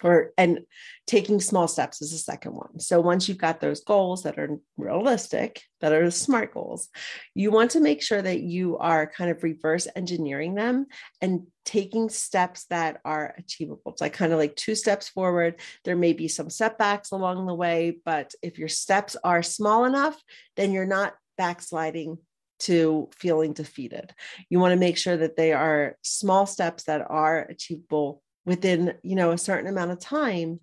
or 0.04 0.32
and 0.38 0.60
taking 1.08 1.40
small 1.40 1.68
steps 1.68 2.02
is 2.02 2.12
the 2.12 2.18
second 2.18 2.54
one. 2.54 2.80
So 2.80 3.00
once 3.00 3.28
you've 3.28 3.38
got 3.38 3.60
those 3.60 3.84
goals 3.84 4.24
that 4.24 4.38
are 4.38 4.60
realistic 4.78 5.62
that 5.82 5.94
are 5.94 6.10
smart 6.10 6.54
goals 6.54 6.90
you 7.34 7.52
want 7.52 7.72
to 7.72 7.80
make 7.80 8.02
sure 8.02 8.22
that 8.22 8.42
you 8.42 8.78
are 8.78 9.08
kind 9.08 9.30
of 9.30 9.44
reverse 9.44 9.88
engineering 9.96 10.56
them 10.56 10.88
and 11.22 11.48
taking 11.64 12.10
steps 12.10 12.66
that 12.66 13.02
are 13.04 13.36
achievable. 13.38 13.92
It's 13.92 14.02
like 14.02 14.14
kind 14.14 14.32
of 14.32 14.40
like 14.40 14.56
two 14.56 14.76
steps 14.76 15.10
forward. 15.10 15.60
There 15.84 15.96
may 15.96 16.14
be 16.14 16.28
some 16.28 16.50
setbacks 16.50 17.12
along 17.12 17.46
the 17.46 17.54
way 17.54 17.98
but 18.04 18.34
if 18.42 18.58
your 18.58 18.70
steps 18.70 19.16
are 19.24 19.44
small 19.44 19.86
enough 19.86 20.22
then 20.56 20.72
you're 20.72 20.86
not 20.86 21.14
backsliding 21.38 22.18
to 22.58 23.10
feeling 23.14 23.54
defeated. 23.54 24.14
You 24.50 24.60
want 24.60 24.72
to 24.72 24.80
make 24.80 24.98
sure 24.98 25.18
that 25.18 25.36
they 25.36 25.54
are 25.54 25.98
small 26.02 26.46
steps 26.46 26.84
that 26.84 27.06
are 27.10 27.42
achievable 27.42 28.22
within 28.46 28.94
you 29.04 29.16
know 29.16 29.32
a 29.32 29.38
certain 29.38 29.68
amount 29.68 29.92
of 29.92 30.00
time 30.00 30.60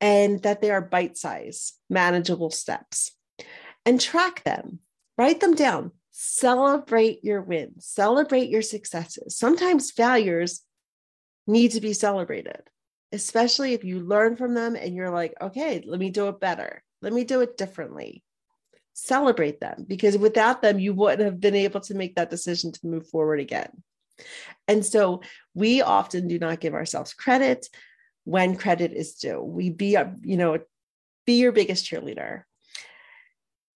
and 0.00 0.42
that 0.42 0.60
they 0.60 0.70
are 0.70 0.80
bite 0.80 1.16
size 1.16 1.74
manageable 1.88 2.50
steps. 2.50 3.12
And 3.84 4.00
track 4.00 4.44
them 4.44 4.78
write 5.18 5.40
them 5.40 5.54
down 5.54 5.92
celebrate 6.10 7.24
your 7.24 7.42
wins 7.42 7.86
celebrate 7.86 8.48
your 8.48 8.62
successes. 8.62 9.36
Sometimes 9.36 9.90
failures 9.90 10.62
need 11.46 11.72
to 11.72 11.80
be 11.80 11.92
celebrated 11.92 12.62
especially 13.12 13.74
if 13.74 13.84
you 13.84 14.00
learn 14.00 14.36
from 14.36 14.54
them 14.54 14.76
and 14.76 14.94
you're 14.94 15.10
like 15.10 15.34
okay 15.40 15.82
let 15.86 15.98
me 15.98 16.10
do 16.10 16.28
it 16.28 16.40
better. 16.40 16.82
Let 17.00 17.12
me 17.12 17.24
do 17.24 17.40
it 17.40 17.56
differently. 17.56 18.22
Celebrate 18.94 19.58
them 19.58 19.84
because 19.88 20.16
without 20.16 20.62
them 20.62 20.78
you 20.78 20.94
wouldn't 20.94 21.24
have 21.24 21.40
been 21.40 21.56
able 21.56 21.80
to 21.80 21.94
make 21.94 22.14
that 22.14 22.30
decision 22.30 22.72
to 22.72 22.86
move 22.86 23.08
forward 23.08 23.40
again 23.40 23.82
and 24.68 24.84
so 24.84 25.22
we 25.54 25.82
often 25.82 26.28
do 26.28 26.38
not 26.38 26.60
give 26.60 26.74
ourselves 26.74 27.14
credit 27.14 27.68
when 28.24 28.56
credit 28.56 28.92
is 28.92 29.14
due. 29.14 29.42
We 29.42 29.70
be, 29.70 29.96
a, 29.96 30.14
you 30.22 30.36
know, 30.36 30.58
be 31.26 31.34
your 31.34 31.52
biggest 31.52 31.84
cheerleader. 31.84 32.42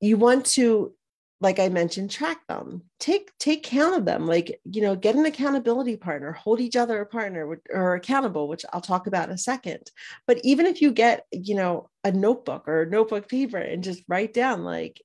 You 0.01 0.17
want 0.17 0.47
to, 0.47 0.95
like 1.41 1.59
I 1.59 1.69
mentioned, 1.69 2.11
track 2.11 2.47
them, 2.49 2.83
take 2.99 3.31
take 3.39 3.63
count 3.63 3.95
of 3.95 4.05
them. 4.05 4.27
Like 4.27 4.61
you 4.71 4.81
know, 4.83 4.97
get 4.97 5.17
an 5.17 5.27
accountability 5.27 5.97
partner, 5.97 6.33
hold 6.33 6.61
each 6.61 6.77
other 6.77 7.01
a 7.01 7.07
partner 7.07 7.59
or 7.71 7.95
accountable, 7.95 8.49
which 8.49 8.65
I'll 8.73 8.81
talk 8.81 9.07
about 9.07 9.29
in 9.29 9.35
a 9.35 9.39
second. 9.39 9.91
But 10.27 10.41
even 10.45 10.65
if 10.67 10.81
you 10.81 10.93
get, 10.93 11.27
you 11.33 11.55
know, 11.55 11.91
a 12.05 12.13
notebook 12.13 12.67
or 12.69 12.83
a 12.83 12.91
notebook 12.91 13.29
paper 13.29 13.59
and 13.59 13.85
just 13.85 14.03
write 14.09 14.33
down, 14.33 14.65
like, 14.65 15.03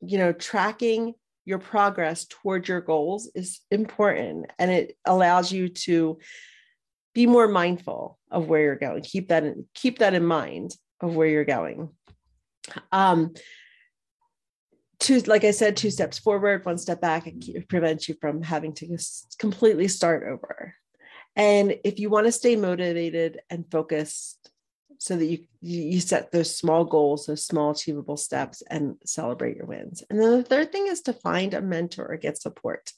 you 0.00 0.16
know, 0.16 0.32
tracking 0.32 1.14
your 1.44 1.58
progress 1.58 2.26
toward 2.26 2.68
your 2.68 2.80
goals 2.80 3.30
is 3.34 3.60
important 3.70 4.50
and 4.58 4.70
it 4.70 4.96
allows 5.04 5.52
you 5.52 5.68
to 5.68 6.18
be 7.14 7.26
more 7.26 7.48
mindful 7.48 8.18
of 8.30 8.48
where 8.48 8.62
you're 8.62 8.76
going. 8.76 9.02
Keep 9.02 9.28
that 9.28 9.44
in, 9.44 9.66
keep 9.74 9.98
that 9.98 10.14
in 10.14 10.24
mind 10.24 10.74
of 11.00 11.14
where 11.14 11.28
you're 11.28 11.44
going. 11.44 11.90
Um 12.92 13.34
two 15.00 15.18
like 15.20 15.44
i 15.44 15.50
said 15.50 15.76
two 15.76 15.90
steps 15.90 16.20
forward 16.20 16.64
one 16.64 16.78
step 16.78 17.00
back 17.00 17.26
it 17.26 17.68
prevents 17.68 18.08
you 18.08 18.14
from 18.20 18.40
having 18.40 18.72
to 18.72 18.96
completely 19.38 19.88
start 19.88 20.24
over. 20.26 20.74
And 21.36 21.76
if 21.84 21.98
you 21.98 22.10
want 22.10 22.26
to 22.26 22.32
stay 22.32 22.56
motivated 22.56 23.40
and 23.50 23.64
focused 23.70 24.50
so 24.98 25.16
that 25.16 25.26
you 25.26 25.38
you 25.60 26.00
set 26.00 26.30
those 26.30 26.54
small 26.54 26.84
goals 26.84 27.26
those 27.26 27.44
small 27.44 27.70
achievable 27.70 28.16
steps 28.16 28.62
and 28.68 28.96
celebrate 29.04 29.56
your 29.56 29.66
wins. 29.66 30.02
And 30.10 30.20
then 30.20 30.30
the 30.32 30.42
third 30.42 30.72
thing 30.72 30.86
is 30.86 31.02
to 31.02 31.12
find 31.12 31.54
a 31.54 31.60
mentor 31.60 32.06
or 32.06 32.16
get 32.16 32.40
support. 32.40 32.92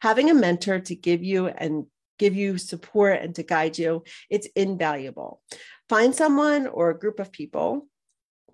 Having 0.00 0.30
a 0.30 0.34
mentor 0.34 0.80
to 0.80 0.94
give 0.94 1.22
you 1.22 1.48
and 1.48 1.86
give 2.18 2.34
you 2.34 2.58
support 2.58 3.20
and 3.22 3.34
to 3.34 3.42
guide 3.42 3.78
you 3.78 4.04
it's 4.28 4.48
invaluable. 4.54 5.40
Find 5.88 6.14
someone 6.14 6.66
or 6.66 6.90
a 6.90 6.98
group 6.98 7.18
of 7.18 7.32
people 7.32 7.88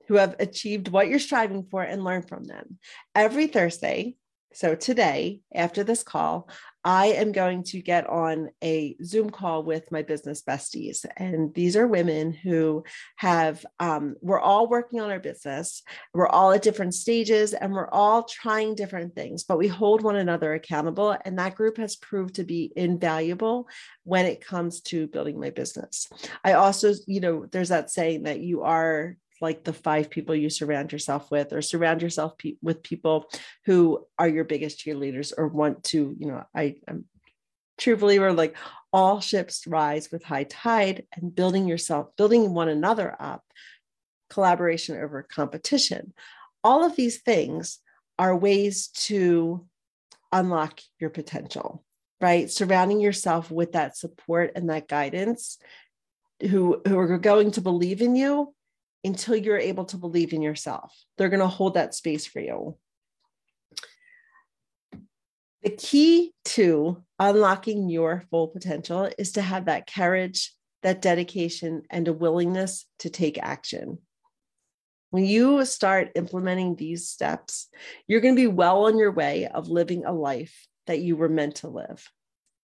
who 0.08 0.14
have 0.14 0.36
achieved 0.38 0.88
what 0.88 1.08
you're 1.08 1.18
striving 1.18 1.64
for 1.64 1.82
and 1.82 2.04
learn 2.04 2.22
from 2.22 2.44
them. 2.44 2.78
Every 3.14 3.48
thursday 3.48 4.16
so 4.52 4.74
today, 4.74 5.40
after 5.54 5.84
this 5.84 6.02
call, 6.02 6.48
I 6.84 7.06
am 7.06 7.32
going 7.32 7.64
to 7.64 7.82
get 7.82 8.08
on 8.08 8.48
a 8.62 8.96
Zoom 9.04 9.28
call 9.28 9.64
with 9.64 9.90
my 9.90 10.02
business 10.02 10.42
besties. 10.42 11.04
And 11.16 11.52
these 11.52 11.76
are 11.76 11.86
women 11.86 12.32
who 12.32 12.84
have, 13.16 13.66
um, 13.80 14.14
we're 14.20 14.40
all 14.40 14.68
working 14.68 15.00
on 15.00 15.10
our 15.10 15.18
business. 15.18 15.82
We're 16.14 16.28
all 16.28 16.52
at 16.52 16.62
different 16.62 16.94
stages 16.94 17.54
and 17.54 17.72
we're 17.72 17.90
all 17.90 18.22
trying 18.22 18.76
different 18.76 19.16
things, 19.16 19.42
but 19.42 19.58
we 19.58 19.66
hold 19.66 20.02
one 20.02 20.16
another 20.16 20.54
accountable. 20.54 21.16
And 21.24 21.38
that 21.38 21.56
group 21.56 21.76
has 21.78 21.96
proved 21.96 22.36
to 22.36 22.44
be 22.44 22.72
invaluable 22.76 23.68
when 24.04 24.26
it 24.26 24.46
comes 24.46 24.80
to 24.82 25.08
building 25.08 25.40
my 25.40 25.50
business. 25.50 26.08
I 26.44 26.52
also, 26.52 26.94
you 27.08 27.20
know, 27.20 27.46
there's 27.50 27.70
that 27.70 27.90
saying 27.90 28.22
that 28.22 28.40
you 28.40 28.62
are 28.62 29.16
like 29.40 29.64
the 29.64 29.72
five 29.72 30.10
people 30.10 30.34
you 30.34 30.50
surround 30.50 30.92
yourself 30.92 31.30
with 31.30 31.52
or 31.52 31.62
surround 31.62 32.02
yourself 32.02 32.36
pe- 32.38 32.56
with 32.62 32.82
people 32.82 33.30
who 33.64 34.06
are 34.18 34.28
your 34.28 34.44
biggest 34.44 34.78
cheerleaders 34.78 35.32
or 35.36 35.48
want 35.48 35.84
to 35.84 36.14
you 36.18 36.26
know 36.26 36.44
i 36.54 36.76
i'm 36.88 37.04
true 37.78 37.96
believer 37.96 38.32
like 38.32 38.56
all 38.92 39.20
ships 39.20 39.66
rise 39.66 40.10
with 40.10 40.24
high 40.24 40.44
tide 40.44 41.04
and 41.14 41.34
building 41.34 41.68
yourself 41.68 42.08
building 42.16 42.54
one 42.54 42.68
another 42.68 43.14
up 43.20 43.42
collaboration 44.30 44.96
over 45.00 45.22
competition. 45.22 46.12
All 46.64 46.84
of 46.84 46.96
these 46.96 47.18
things 47.18 47.78
are 48.18 48.36
ways 48.36 48.88
to 48.88 49.66
unlock 50.32 50.80
your 50.98 51.10
potential 51.10 51.84
right? 52.18 52.50
Surrounding 52.50 53.00
yourself 53.00 53.50
with 53.50 53.72
that 53.72 53.94
support 53.94 54.52
and 54.56 54.70
that 54.70 54.88
guidance 54.88 55.58
who 56.40 56.80
who 56.86 56.98
are 56.98 57.18
going 57.18 57.50
to 57.50 57.60
believe 57.60 58.00
in 58.00 58.16
you 58.16 58.54
until 59.04 59.36
you're 59.36 59.58
able 59.58 59.84
to 59.86 59.96
believe 59.96 60.32
in 60.32 60.42
yourself. 60.42 60.92
They're 61.16 61.28
going 61.28 61.40
to 61.40 61.46
hold 61.46 61.74
that 61.74 61.94
space 61.94 62.26
for 62.26 62.40
you. 62.40 62.76
The 65.62 65.70
key 65.70 66.32
to 66.44 67.02
unlocking 67.18 67.88
your 67.88 68.24
full 68.30 68.48
potential 68.48 69.10
is 69.18 69.32
to 69.32 69.42
have 69.42 69.64
that 69.64 69.92
courage, 69.92 70.52
that 70.82 71.02
dedication, 71.02 71.82
and 71.90 72.06
a 72.06 72.12
willingness 72.12 72.86
to 73.00 73.10
take 73.10 73.38
action. 73.38 73.98
When 75.10 75.24
you 75.24 75.64
start 75.64 76.12
implementing 76.14 76.76
these 76.76 77.08
steps, 77.08 77.68
you're 78.06 78.20
going 78.20 78.36
to 78.36 78.42
be 78.42 78.46
well 78.46 78.86
on 78.86 78.98
your 78.98 79.12
way 79.12 79.46
of 79.46 79.68
living 79.68 80.04
a 80.04 80.12
life 80.12 80.66
that 80.86 81.00
you 81.00 81.16
were 81.16 81.28
meant 81.28 81.56
to 81.56 81.68
live, 81.68 82.08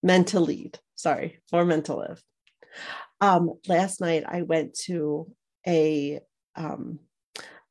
meant 0.02 0.28
to 0.28 0.40
lead, 0.40 0.78
sorry, 0.94 1.40
or 1.52 1.64
meant 1.64 1.86
to 1.86 1.96
live. 1.96 2.22
Um, 3.20 3.54
last 3.68 4.00
night, 4.00 4.24
I 4.26 4.42
went 4.42 4.74
to 4.84 5.30
a 5.66 6.20
um, 6.56 6.98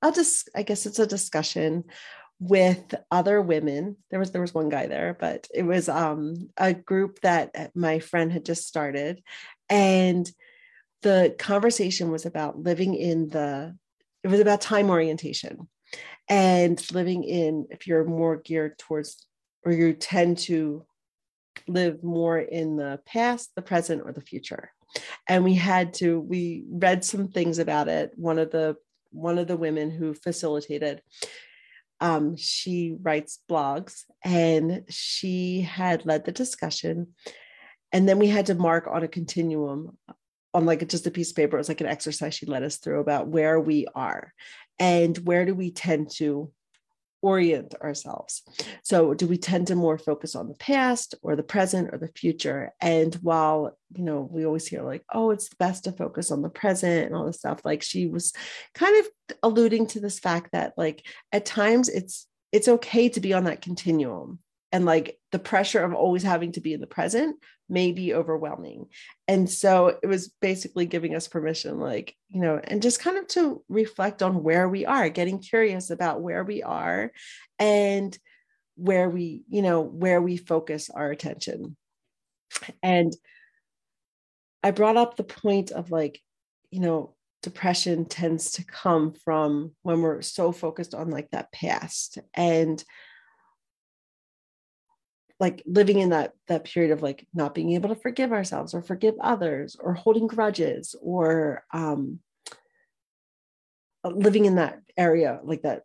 I'll 0.02 0.12
just 0.12 0.50
I 0.56 0.64
guess 0.64 0.86
it's 0.86 1.00
a 1.00 1.08
discussion 1.08 1.86
with 2.40 2.96
other 3.12 3.40
women. 3.42 3.98
There 4.10 4.20
was 4.20 4.32
there 4.32 4.42
was 4.42 4.54
one 4.54 4.70
guy 4.70 4.88
there, 4.88 5.16
but 5.20 5.48
it 5.54 5.64
was 5.64 5.88
um, 5.88 6.50
a 6.58 6.74
group 6.74 7.22
that 7.22 7.72
my 7.76 8.00
friend 8.00 8.32
had 8.32 8.46
just 8.46 8.68
started, 8.68 9.22
and 9.70 10.30
the 11.04 11.36
conversation 11.38 12.12
was 12.12 12.26
about 12.26 12.60
living 12.60 12.96
in 12.96 13.30
the. 13.30 13.76
It 14.24 14.28
was 14.28 14.40
about 14.40 14.62
time 14.62 14.90
orientation, 14.90 15.68
and 16.28 16.84
living 16.92 17.24
in 17.24 17.68
if 17.70 17.88
you're 17.88 18.06
more 18.06 18.38
geared 18.38 18.78
towards 18.80 19.26
or 19.64 19.72
you 19.72 19.94
tend 19.94 20.40
to 20.40 20.86
live 21.68 22.04
more 22.04 22.40
in 22.40 22.78
the 22.78 23.00
past, 23.06 23.52
the 23.56 23.62
present, 23.62 24.02
or 24.04 24.12
the 24.12 24.22
future 24.22 24.72
and 25.28 25.44
we 25.44 25.56
had 25.56 25.94
to 25.96 26.20
we 26.20 26.66
read 26.70 27.04
some 27.04 27.28
things 27.28 27.60
about 27.60 27.88
it. 27.88 28.12
One 28.16 28.40
of 28.40 28.52
the 28.52 28.78
one 29.12 29.38
of 29.38 29.48
the 29.48 29.58
women 29.58 29.92
who 29.92 30.14
facilitated 30.14 31.02
um, 32.02 32.36
she 32.36 32.96
writes 33.00 33.40
blogs 33.50 34.06
and 34.26 34.84
she 34.90 35.62
had 35.62 36.06
led 36.06 36.26
the 36.26 36.32
discussion. 36.32 37.10
And 37.92 38.10
then 38.10 38.18
we 38.18 38.28
had 38.28 38.48
to 38.48 38.56
mark 38.56 38.88
on 38.88 39.04
a 39.04 39.08
continuum 39.08 39.98
on 40.54 40.66
like 40.66 40.88
just 40.88 41.06
a 41.06 41.12
piece 41.12 41.30
of 41.30 41.36
paper. 41.36 41.56
It 41.56 41.60
was 41.60 41.70
like 41.70 41.82
an 41.82 41.88
exercise 41.88 42.34
she 42.34 42.48
led 42.48 42.64
us 42.64 42.78
through 42.78 43.02
about 43.02 43.28
where 43.28 43.60
we 43.60 43.86
are 43.94 44.34
and 44.80 45.16
where 45.20 45.46
do 45.46 45.54
we 45.54 45.72
tend 45.72 46.10
to 46.16 46.52
orient 47.22 47.76
ourselves. 47.82 48.44
So, 48.84 49.14
do 49.14 49.28
we 49.28 49.38
tend 49.38 49.68
to 49.68 49.76
more 49.76 49.98
focus 49.98 50.36
on 50.36 50.48
the 50.48 50.56
past 50.56 51.16
or 51.22 51.36
the 51.36 51.44
present 51.44 51.90
or 51.94 51.98
the 51.98 52.12
future? 52.16 52.72
And 52.82 53.14
while, 53.16 53.78
you 53.96 54.04
know, 54.04 54.28
we 54.32 54.46
always 54.46 54.68
hear 54.68 54.82
like, 54.82 55.04
oh, 55.14 55.32
it's 55.32 55.50
best 55.50 55.86
to 55.86 55.92
focus 55.92 56.32
on 56.32 56.42
the 56.42 56.50
present 56.50 57.06
and 57.06 57.16
all 57.16 57.26
this 57.26 57.38
stuff, 57.38 57.62
like 57.64 57.82
she 57.84 58.08
was 58.08 58.34
kind 58.74 58.98
of 59.00 59.36
alluding 59.44 59.88
to 59.88 60.00
this 60.00 60.20
fact 60.20 60.52
that, 60.54 60.74
like, 60.78 61.06
at 61.32 61.46
times 61.46 61.90
it's, 61.90 62.28
it's 62.52 62.68
okay 62.68 63.10
to 63.10 63.20
be 63.20 63.34
on 63.34 63.46
that 63.46 63.62
continuum 63.62 64.40
and 64.72 64.86
like 64.86 65.18
the 65.32 65.40
pressure 65.40 65.84
of 65.84 65.94
always 65.94 66.24
having 66.24 66.52
to 66.54 66.62
be 66.62 66.74
in 66.74 66.82
the 66.82 66.88
present 66.88 67.38
may 67.70 67.92
be 67.92 68.14
overwhelming. 68.14 68.88
And 69.28 69.50
so 69.50 69.98
it 70.02 70.08
was 70.08 70.30
basically 70.42 70.86
giving 70.86 71.16
us 71.16 71.28
permission 71.28 71.80
like 71.80 72.16
you 72.30 72.42
know 72.42 72.60
and 72.64 72.82
just 72.82 73.02
kind 73.02 73.18
of 73.18 73.28
to 73.30 73.64
reflect 73.70 74.22
on 74.22 74.44
where 74.44 74.68
we 74.68 74.86
are 74.86 75.10
getting 75.10 75.40
curious 75.40 75.90
about 75.90 76.22
where 76.22 76.44
we 76.44 76.64
are 76.64 77.12
and 77.60 78.18
where 78.76 79.10
we 79.10 79.44
you 79.50 79.62
know 79.62 79.82
where 79.82 80.22
we 80.22 80.38
focus 80.38 80.90
our 80.90 81.12
attention. 81.12 81.76
And 82.84 83.16
i 84.64 84.70
brought 84.70 84.98
up 84.98 85.16
the 85.16 85.24
point 85.24 85.72
of 85.72 85.90
like 85.90 86.22
you 86.70 86.80
know 86.80 87.16
depression 87.42 88.06
tends 88.06 88.52
to 88.52 88.66
come 88.66 89.14
from 89.14 89.72
when 89.82 90.02
we're 90.02 90.22
so 90.22 90.52
focused 90.52 90.94
on 90.94 91.10
like 91.10 91.30
that 91.32 91.52
past. 91.52 92.20
And 92.34 92.84
like 95.42 95.64
living 95.66 95.98
in 96.00 96.12
that 96.12 96.34
that 96.48 96.64
period 96.64 96.92
of 96.92 97.02
like 97.02 97.28
not 97.34 97.56
being 97.56 97.74
able 97.74 97.90
to 97.90 97.96
forgive 97.96 98.32
ourselves 98.32 98.76
or 98.76 98.82
forgive 98.82 99.16
others 99.20 99.76
or 99.78 99.96
holding 99.96 100.28
grudges 100.28 100.96
or 101.02 101.66
um 101.74 102.20
living 104.06 104.46
in 104.46 104.56
that 104.56 104.80
area 104.96 105.40
like 105.44 105.64
that 105.64 105.82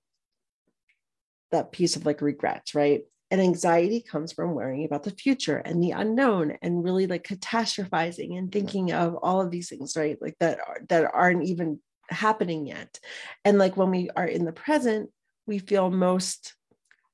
that 1.52 1.72
piece 1.72 1.96
of 1.96 2.04
like 2.04 2.20
regrets 2.20 2.74
right? 2.74 3.02
And 3.30 3.40
anxiety 3.40 4.00
comes 4.00 4.32
from 4.32 4.54
worrying 4.54 4.84
about 4.84 5.02
the 5.02 5.10
future 5.10 5.56
and 5.56 5.82
the 5.82 5.90
unknown 5.92 6.58
and 6.62 6.84
really 6.84 7.06
like 7.06 7.26
catastrophizing 7.26 8.38
and 8.38 8.52
thinking 8.52 8.92
of 8.92 9.16
all 9.16 9.40
of 9.40 9.50
these 9.50 9.68
things 9.68 9.96
right? 9.96 10.18
Like 10.20 10.36
that 10.38 10.60
are, 10.60 10.80
that 10.90 11.10
aren't 11.12 11.44
even 11.44 11.80
happening 12.10 12.66
yet. 12.66 13.00
And 13.44 13.58
like 13.58 13.76
when 13.76 13.90
we 13.90 14.10
are 14.14 14.26
in 14.26 14.44
the 14.44 14.52
present 14.52 15.10
we 15.46 15.60
feel 15.60 15.90
most 15.90 16.54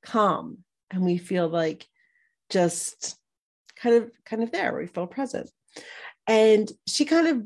calm 0.05 0.59
and 0.91 1.05
we 1.05 1.19
feel 1.19 1.49
like 1.49 1.87
just 2.53 3.17
kind 3.77 3.97
of 3.97 4.11
kind 4.25 4.43
of 4.43 4.53
there 4.53 4.77
we 4.77 4.87
feel 4.87 5.07
present. 5.07 5.51
And 6.27 6.71
she 6.87 7.05
kind 7.05 7.27
of 7.27 7.43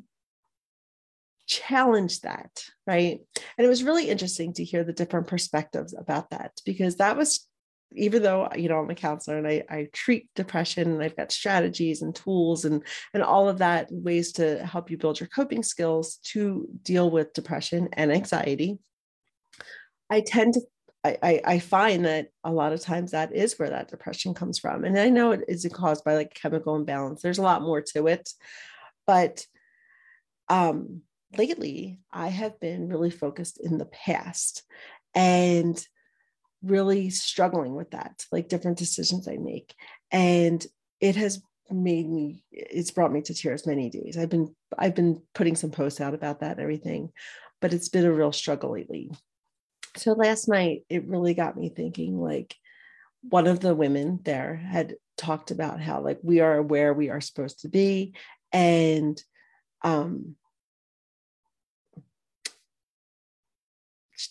challenged 1.47 2.25
that 2.25 2.65
right? 2.87 3.21
And 3.59 3.65
it 3.65 3.69
was 3.69 3.83
really 3.83 4.09
interesting 4.09 4.53
to 4.55 4.65
hear 4.65 4.85
the 4.85 4.93
different 4.93 5.27
perspectives 5.27 5.95
about 5.97 6.31
that 6.31 6.53
because 6.65 6.97
that 6.97 7.17
was 7.17 7.47
even 7.95 8.21
though 8.21 8.49
you 8.57 8.69
know 8.69 8.81
i'm 8.81 8.91
a 8.91 8.97
counselor 8.97 9.39
and 9.39 9.47
I, 9.47 9.63
I 9.71 9.89
treat 9.93 10.29
depression 10.35 10.91
and 10.91 11.03
i've 11.03 11.17
got 11.17 11.31
strategies 11.31 12.03
and 12.03 12.13
tools 12.15 12.65
and 12.65 12.83
and 13.15 13.23
all 13.23 13.49
of 13.49 13.59
that 13.59 13.89
ways 13.91 14.33
to 14.33 14.65
help 14.67 14.91
you 14.91 14.99
build 14.99 15.21
your 15.21 15.29
coping 15.29 15.63
skills 15.63 16.17
to 16.33 16.69
deal 16.83 17.11
with 17.11 17.33
depression 17.33 17.89
and 17.93 18.11
anxiety 18.11 18.79
i 20.11 20.21
tend 20.21 20.55
to 20.55 20.61
I, 21.23 21.41
I 21.45 21.59
find 21.59 22.05
that 22.05 22.29
a 22.45 22.53
lot 22.53 22.73
of 22.73 22.81
times 22.81 23.11
that 23.11 23.35
is 23.35 23.59
where 23.59 23.71
that 23.71 23.89
depression 23.89 24.35
comes 24.35 24.59
from. 24.59 24.85
And 24.85 24.99
I 24.99 25.09
know 25.09 25.33
it 25.33 25.45
is 25.49 25.69
caused 25.73 26.05
by 26.05 26.15
like 26.15 26.35
chemical 26.35 26.77
imbalance. 26.77 27.23
There's 27.23 27.39
a 27.39 27.43
lot 27.43 27.63
more 27.63 27.83
to 27.95 28.07
it. 28.07 28.31
But 29.07 29.45
um, 30.49 31.03
lately, 31.37 31.99
I 32.13 32.29
have 32.29 32.59
been 32.61 32.89
really 32.89 33.11
focused 33.11 33.61
in 33.63 33.79
the 33.79 33.87
past 33.87 34.63
and 35.15 35.83
really 36.63 37.11
struggling 37.11 37.75
with 37.75 37.91
that, 37.93 38.25
like 38.33 38.49
different 38.49 38.79
decisions 38.79 39.29
I 39.29 39.37
make. 39.37 39.75
And 40.11 40.65
it 41.01 41.17
has 41.17 41.41
made 41.71 42.09
me 42.09 42.45
it's 42.53 42.91
brought 42.91 43.13
me 43.13 43.21
to 43.21 43.35
tears 43.35 43.67
many 43.67 43.91
days 43.91 44.17
i've 44.17 44.29
been 44.29 44.55
i've 44.79 44.95
been 44.95 45.21
putting 45.35 45.57
some 45.57 45.71
posts 45.71 46.01
out 46.01 46.15
about 46.15 46.41
that 46.41 46.53
and 46.53 46.61
everything 46.61 47.11
but 47.61 47.73
it's 47.73 47.89
been 47.89 48.05
a 48.05 48.13
real 48.13 48.33
struggle 48.33 48.73
lately 48.73 49.11
so 49.97 50.13
last 50.13 50.49
night 50.49 50.83
it 50.89 51.07
really 51.07 51.35
got 51.35 51.57
me 51.57 51.69
thinking 51.69 52.19
like 52.21 52.55
one 53.23 53.47
of 53.47 53.61
the 53.61 53.75
women 53.75 54.21
there 54.25 54.57
had 54.57 54.95
talked 55.17 55.51
about 55.51 55.81
how 55.81 56.01
like 56.01 56.19
we 56.23 56.41
are 56.41 56.63
where 56.63 56.93
we 56.95 57.11
are 57.11 57.21
supposed 57.21 57.61
to 57.61 57.69
be 57.69 58.15
and 58.53 59.23
um 59.83 60.37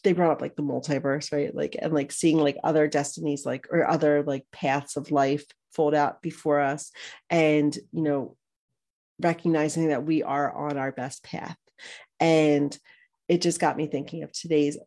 they 0.04 0.14
brought 0.14 0.32
up 0.32 0.42
like 0.42 0.56
the 0.56 0.64
multiverse 0.64 1.32
right? 1.32 1.54
Like 1.54 1.76
and 1.80 1.94
like 1.94 2.12
seeing 2.12 2.38
like 2.38 2.58
other 2.64 2.88
destinies 2.88 3.46
like 3.46 3.68
or 3.72 3.88
other 3.88 4.24
like 4.24 4.46
paths 4.52 4.98
of 4.98 5.12
life 5.12 5.46
fold 5.74 5.94
out 5.94 6.22
before 6.22 6.60
us 6.60 6.92
and 7.30 7.76
you 7.92 8.02
know 8.02 8.38
recognizing 9.20 9.90
that 9.90 10.04
we 10.04 10.24
are 10.24 10.52
on 10.52 10.78
our 10.78 10.92
best 10.92 11.24
path. 11.24 11.58
And 12.20 12.78
it 13.28 13.42
just 13.42 13.60
got 13.60 13.78
me 13.78 13.88
thinking 13.88 14.24
of 14.24 14.32
today's 14.32 14.78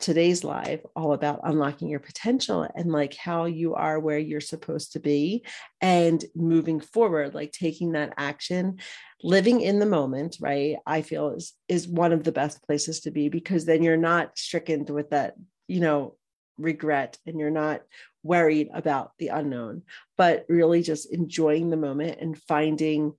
today's 0.00 0.44
live 0.44 0.84
all 0.94 1.14
about 1.14 1.40
unlocking 1.44 1.88
your 1.88 2.00
potential 2.00 2.68
and 2.74 2.92
like 2.92 3.14
how 3.14 3.46
you 3.46 3.74
are 3.74 3.98
where 3.98 4.18
you're 4.18 4.40
supposed 4.40 4.92
to 4.92 5.00
be 5.00 5.44
and 5.80 6.24
moving 6.34 6.78
forward 6.78 7.34
like 7.34 7.52
taking 7.52 7.92
that 7.92 8.12
action 8.18 8.78
living 9.22 9.62
in 9.62 9.78
the 9.78 9.86
moment 9.86 10.36
right 10.40 10.76
i 10.86 11.00
feel 11.00 11.30
is 11.30 11.54
is 11.68 11.88
one 11.88 12.12
of 12.12 12.22
the 12.22 12.32
best 12.32 12.62
places 12.66 13.00
to 13.00 13.10
be 13.10 13.30
because 13.30 13.64
then 13.64 13.82
you're 13.82 13.96
not 13.96 14.36
stricken 14.36 14.84
with 14.84 15.08
that 15.10 15.34
you 15.68 15.80
know 15.80 16.14
regret 16.58 17.16
and 17.26 17.40
you're 17.40 17.50
not 17.50 17.80
worried 18.22 18.68
about 18.74 19.12
the 19.18 19.28
unknown 19.28 19.82
but 20.18 20.44
really 20.50 20.82
just 20.82 21.10
enjoying 21.12 21.70
the 21.70 21.76
moment 21.78 22.18
and 22.20 22.36
finding 22.42 23.14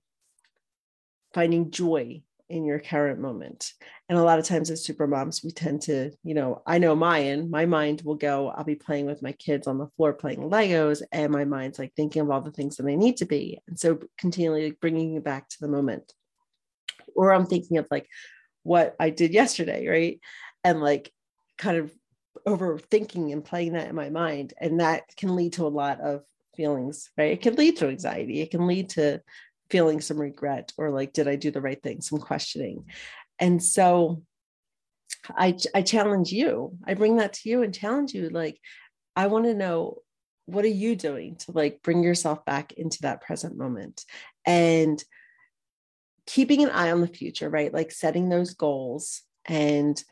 finding 1.34 1.70
joy 1.72 2.22
in 2.50 2.64
your 2.64 2.80
current 2.80 3.20
moment. 3.20 3.72
And 4.08 4.18
a 4.18 4.22
lot 4.22 4.38
of 4.38 4.44
times 4.44 4.70
as 4.70 4.84
super 4.84 5.06
moms, 5.06 5.42
we 5.44 5.52
tend 5.52 5.82
to, 5.82 6.10
you 6.24 6.34
know, 6.34 6.62
I 6.66 6.78
know 6.78 6.96
mine, 6.96 7.48
my 7.50 7.64
mind 7.64 8.02
will 8.02 8.16
go, 8.16 8.48
I'll 8.48 8.64
be 8.64 8.74
playing 8.74 9.06
with 9.06 9.22
my 9.22 9.32
kids 9.32 9.66
on 9.66 9.78
the 9.78 9.88
floor 9.96 10.12
playing 10.12 10.40
Legos, 10.40 11.02
and 11.12 11.32
my 11.32 11.44
mind's 11.44 11.78
like 11.78 11.94
thinking 11.94 12.22
of 12.22 12.30
all 12.30 12.40
the 12.40 12.50
things 12.50 12.76
that 12.76 12.82
they 12.82 12.96
need 12.96 13.18
to 13.18 13.24
be. 13.24 13.60
And 13.68 13.78
so 13.78 14.00
continually 14.18 14.72
bringing 14.80 15.12
you 15.12 15.20
back 15.20 15.48
to 15.50 15.60
the 15.60 15.68
moment. 15.68 16.12
Or 17.14 17.32
I'm 17.32 17.46
thinking 17.46 17.78
of 17.78 17.86
like 17.90 18.08
what 18.64 18.96
I 18.98 19.10
did 19.10 19.32
yesterday, 19.32 19.86
right? 19.86 20.20
And 20.64 20.80
like 20.80 21.12
kind 21.56 21.76
of 21.76 21.92
overthinking 22.46 23.32
and 23.32 23.44
playing 23.44 23.74
that 23.74 23.88
in 23.88 23.94
my 23.94 24.10
mind. 24.10 24.54
And 24.58 24.80
that 24.80 25.04
can 25.16 25.36
lead 25.36 25.54
to 25.54 25.66
a 25.66 25.68
lot 25.68 26.00
of 26.00 26.22
feelings, 26.56 27.10
right? 27.16 27.32
It 27.32 27.42
can 27.42 27.54
lead 27.54 27.76
to 27.78 27.88
anxiety. 27.88 28.40
It 28.40 28.50
can 28.50 28.66
lead 28.66 28.90
to 28.90 29.22
feeling 29.70 30.00
some 30.00 30.20
regret 30.20 30.72
or 30.76 30.90
like 30.90 31.12
did 31.12 31.28
i 31.28 31.36
do 31.36 31.50
the 31.50 31.60
right 31.60 31.82
thing? 31.82 32.00
Some 32.00 32.18
questioning. 32.18 32.84
And 33.38 33.62
so 33.62 34.22
i 35.36 35.54
i 35.74 35.82
challenge 35.82 36.32
you 36.32 36.78
i 36.86 36.94
bring 36.94 37.16
that 37.16 37.32
to 37.32 37.50
you 37.50 37.62
and 37.62 37.74
challenge 37.74 38.14
you 38.14 38.30
like 38.30 38.58
i 39.16 39.26
want 39.26 39.44
to 39.44 39.52
know 39.52 39.98
what 40.50 40.64
are 40.64 40.68
you 40.68 40.96
doing 40.96 41.36
to 41.36 41.52
like 41.52 41.82
bring 41.82 42.02
yourself 42.02 42.44
back 42.44 42.72
into 42.72 43.02
that 43.02 43.20
present 43.20 43.56
moment? 43.56 44.04
And 44.44 45.02
keeping 46.26 46.62
an 46.62 46.70
eye 46.70 46.90
on 46.90 47.00
the 47.00 47.06
future 47.06 47.48
right? 47.48 47.72
Like 47.72 47.92
setting 47.92 48.28
those 48.28 48.54
goals 48.54 49.22
and 49.46 50.02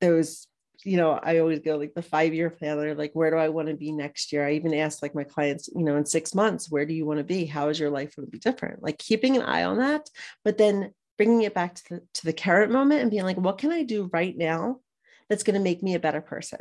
those 0.00 0.46
you 0.84 0.96
know, 0.96 1.18
I 1.22 1.38
always 1.38 1.60
go 1.60 1.76
like 1.76 1.94
the 1.94 2.02
five 2.02 2.34
year 2.34 2.50
planner, 2.50 2.94
like 2.94 3.12
where 3.14 3.30
do 3.30 3.36
I 3.36 3.48
want 3.48 3.68
to 3.68 3.74
be 3.74 3.92
next 3.92 4.32
year? 4.32 4.46
I 4.46 4.52
even 4.52 4.74
ask 4.74 5.02
like 5.02 5.14
my 5.14 5.24
clients, 5.24 5.68
you 5.74 5.84
know, 5.84 5.96
in 5.96 6.06
six 6.06 6.34
months, 6.34 6.70
where 6.70 6.86
do 6.86 6.94
you 6.94 7.06
want 7.06 7.18
to 7.18 7.24
be? 7.24 7.44
How 7.44 7.68
is 7.68 7.78
your 7.78 7.90
life 7.90 8.16
going 8.16 8.26
to 8.26 8.30
be 8.30 8.38
different? 8.38 8.82
Like 8.82 8.98
keeping 8.98 9.36
an 9.36 9.42
eye 9.42 9.64
on 9.64 9.78
that, 9.78 10.08
but 10.44 10.58
then 10.58 10.92
bringing 11.16 11.42
it 11.42 11.54
back 11.54 11.74
to 11.76 11.82
the, 11.88 12.02
to 12.14 12.24
the 12.24 12.32
current 12.32 12.72
moment 12.72 13.02
and 13.02 13.10
being 13.10 13.22
like, 13.22 13.36
what 13.36 13.58
can 13.58 13.70
I 13.70 13.82
do 13.84 14.10
right 14.12 14.36
now 14.36 14.80
that's 15.28 15.44
going 15.44 15.54
to 15.54 15.60
make 15.60 15.82
me 15.82 15.94
a 15.94 16.00
better 16.00 16.20
person? 16.20 16.60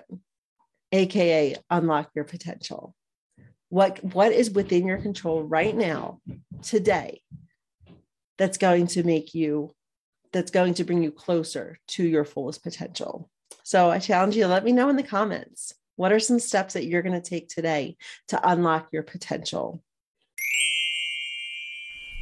AKA 0.91 1.55
unlock 1.69 2.12
your 2.13 2.25
potential. 2.25 2.93
What, 3.69 4.03
what 4.03 4.34
is 4.34 4.51
within 4.51 4.86
your 4.86 4.97
control 4.97 5.41
right 5.41 5.75
now, 5.75 6.19
today, 6.62 7.21
that's 8.38 8.57
going 8.57 8.88
to 8.88 9.03
make 9.03 9.34
you, 9.34 9.73
that's 10.34 10.51
going 10.51 10.73
to 10.75 10.84
bring 10.84 11.01
you 11.01 11.12
closer 11.12 11.79
to 11.89 12.03
your 12.03 12.25
fullest 12.25 12.62
potential? 12.62 13.30
So 13.63 13.89
I 13.89 13.99
challenge 13.99 14.35
you 14.35 14.47
let 14.47 14.63
me 14.63 14.71
know 14.71 14.89
in 14.89 14.95
the 14.95 15.03
comments 15.03 15.73
what 15.95 16.11
are 16.11 16.19
some 16.19 16.39
steps 16.39 16.73
that 16.73 16.85
you're 16.85 17.01
going 17.01 17.19
to 17.19 17.29
take 17.29 17.47
today 17.47 17.97
to 18.27 18.49
unlock 18.49 18.89
your 18.91 19.03
potential? 19.03 19.81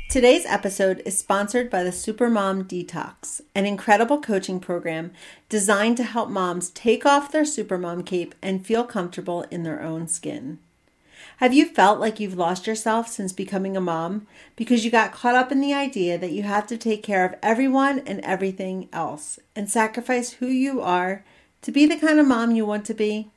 Today's 0.09 0.45
episode 0.47 1.03
is 1.05 1.19
sponsored 1.19 1.69
by 1.69 1.83
the 1.83 1.91
Supermom 1.91 2.63
Detox, 2.63 3.41
an 3.53 3.67
incredible 3.67 4.19
coaching 4.19 4.59
program 4.59 5.11
designed 5.49 5.97
to 5.97 6.03
help 6.03 6.29
moms 6.29 6.71
take 6.71 7.05
off 7.05 7.31
their 7.31 7.43
supermom 7.43 8.03
cape 8.03 8.33
and 8.41 8.65
feel 8.65 8.83
comfortable 8.83 9.43
in 9.51 9.61
their 9.61 9.83
own 9.83 10.07
skin. 10.07 10.57
Have 11.39 11.53
you 11.53 11.67
felt 11.67 12.01
like 12.01 12.19
you've 12.19 12.37
lost 12.37 12.67
yourself 12.67 13.07
since 13.07 13.31
becoming 13.31 13.77
a 13.77 13.79
mom 13.79 14.27
because 14.57 14.83
you 14.83 14.91
got 14.91 15.13
caught 15.13 15.35
up 15.35 15.53
in 15.53 15.61
the 15.61 15.73
idea 15.73 16.17
that 16.17 16.33
you 16.33 16.43
have 16.43 16.67
to 16.67 16.77
take 16.77 17.01
care 17.01 17.23
of 17.23 17.33
everyone 17.41 17.99
and 17.99 18.19
everything 18.25 18.89
else 18.91 19.39
and 19.55 19.69
sacrifice 19.69 20.31
who 20.33 20.47
you 20.47 20.81
are 20.81 21.23
to 21.61 21.71
be 21.71 21.85
the 21.85 21.95
kind 21.95 22.19
of 22.19 22.27
mom 22.27 22.51
you 22.51 22.65
want 22.65 22.83
to 22.87 22.93
be? 22.93 23.29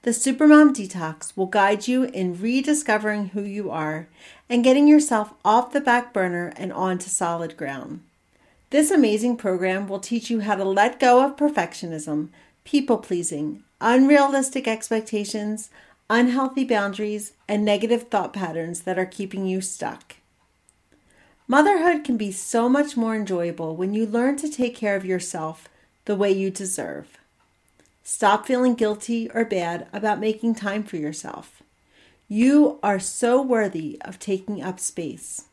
The 0.00 0.12
Supermom 0.12 0.70
Detox 0.72 1.36
will 1.36 1.44
guide 1.44 1.86
you 1.86 2.04
in 2.04 2.40
rediscovering 2.40 3.28
who 3.28 3.42
you 3.42 3.70
are 3.70 4.08
and 4.48 4.64
getting 4.64 4.88
yourself 4.88 5.34
off 5.44 5.74
the 5.74 5.82
back 5.82 6.14
burner 6.14 6.54
and 6.56 6.72
onto 6.72 7.10
solid 7.10 7.58
ground. 7.58 8.00
This 8.70 8.90
amazing 8.90 9.36
program 9.36 9.88
will 9.88 10.00
teach 10.00 10.30
you 10.30 10.40
how 10.40 10.54
to 10.54 10.64
let 10.64 11.00
go 11.00 11.22
of 11.22 11.36
perfectionism, 11.36 12.30
people 12.64 12.96
pleasing, 12.96 13.62
unrealistic 13.78 14.66
expectations, 14.66 15.68
unhealthy 16.10 16.64
boundaries, 16.64 17.32
and 17.48 17.64
negative 17.64 18.04
thought 18.04 18.32
patterns 18.32 18.82
that 18.82 18.98
are 18.98 19.06
keeping 19.06 19.46
you 19.46 19.60
stuck. 19.60 20.16
Motherhood 21.46 22.04
can 22.04 22.16
be 22.16 22.32
so 22.32 22.68
much 22.68 22.96
more 22.96 23.14
enjoyable 23.14 23.76
when 23.76 23.92
you 23.92 24.06
learn 24.06 24.36
to 24.36 24.48
take 24.48 24.74
care 24.74 24.96
of 24.96 25.04
yourself 25.04 25.68
the 26.06 26.16
way 26.16 26.30
you 26.32 26.50
deserve. 26.50 27.18
Stop 28.02 28.46
feeling 28.46 28.74
guilty 28.74 29.30
or 29.30 29.44
bad 29.44 29.86
about 29.92 30.20
making 30.20 30.54
time 30.54 30.82
for 30.82 30.96
yourself. 30.96 31.62
You 32.28 32.78
are 32.82 32.98
so 32.98 33.40
worthy 33.42 33.98
of 34.02 34.18
taking 34.18 34.62
up 34.62 34.80
space. 34.80 35.44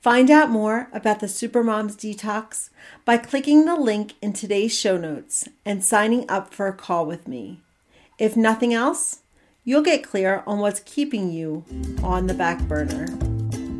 Find 0.00 0.30
out 0.30 0.50
more 0.50 0.88
about 0.92 1.20
the 1.20 1.26
Supermoms 1.26 1.96
Detox 1.96 2.70
by 3.04 3.16
clicking 3.16 3.64
the 3.64 3.76
link 3.76 4.14
in 4.22 4.32
today's 4.32 4.78
show 4.78 4.96
notes 4.96 5.48
and 5.64 5.82
signing 5.82 6.24
up 6.28 6.54
for 6.54 6.66
a 6.66 6.72
call 6.72 7.06
with 7.06 7.26
me. 7.26 7.60
If 8.18 8.36
nothing 8.36 8.72
else, 8.72 9.20
you'll 9.66 9.82
get 9.82 10.04
clear 10.04 10.44
on 10.46 10.60
what's 10.60 10.78
keeping 10.86 11.28
you 11.28 11.64
on 12.00 12.28
the 12.28 12.32
back 12.32 12.60
burner. 12.62 13.08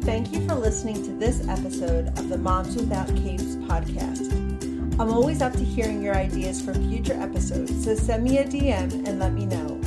Thank 0.02 0.32
you 0.32 0.44
for 0.46 0.56
listening 0.56 1.00
to 1.04 1.12
this 1.12 1.46
episode 1.46 2.08
of 2.18 2.28
the 2.28 2.36
Moms 2.36 2.74
Without 2.74 3.06
Capes 3.14 3.54
podcast. 3.54 4.32
I'm 4.98 5.12
always 5.12 5.40
up 5.40 5.52
to 5.52 5.64
hearing 5.64 6.02
your 6.02 6.16
ideas 6.16 6.60
for 6.60 6.74
future 6.74 7.14
episodes, 7.14 7.84
so 7.84 7.94
send 7.94 8.24
me 8.24 8.38
a 8.38 8.44
DM 8.44 9.06
and 9.06 9.20
let 9.20 9.32
me 9.32 9.46
know. 9.46 9.80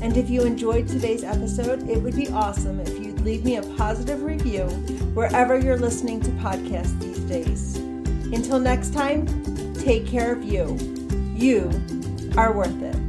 And 0.00 0.16
if 0.16 0.30
you 0.30 0.42
enjoyed 0.44 0.88
today's 0.88 1.22
episode, 1.22 1.86
it 1.86 2.02
would 2.02 2.16
be 2.16 2.28
awesome 2.30 2.80
if 2.80 2.98
you'd 2.98 3.20
leave 3.20 3.44
me 3.44 3.56
a 3.56 3.62
positive 3.76 4.22
review 4.22 4.64
wherever 5.12 5.58
you're 5.58 5.78
listening 5.78 6.20
to 6.22 6.30
podcasts 6.30 6.98
these 6.98 7.20
days. 7.20 7.76
Until 8.32 8.58
next 8.58 8.94
time, 8.94 9.26
take 9.74 10.06
care 10.06 10.32
of 10.32 10.42
you. 10.42 10.78
You 11.36 11.70
are 12.38 12.54
worth 12.54 12.82
it. 12.82 13.01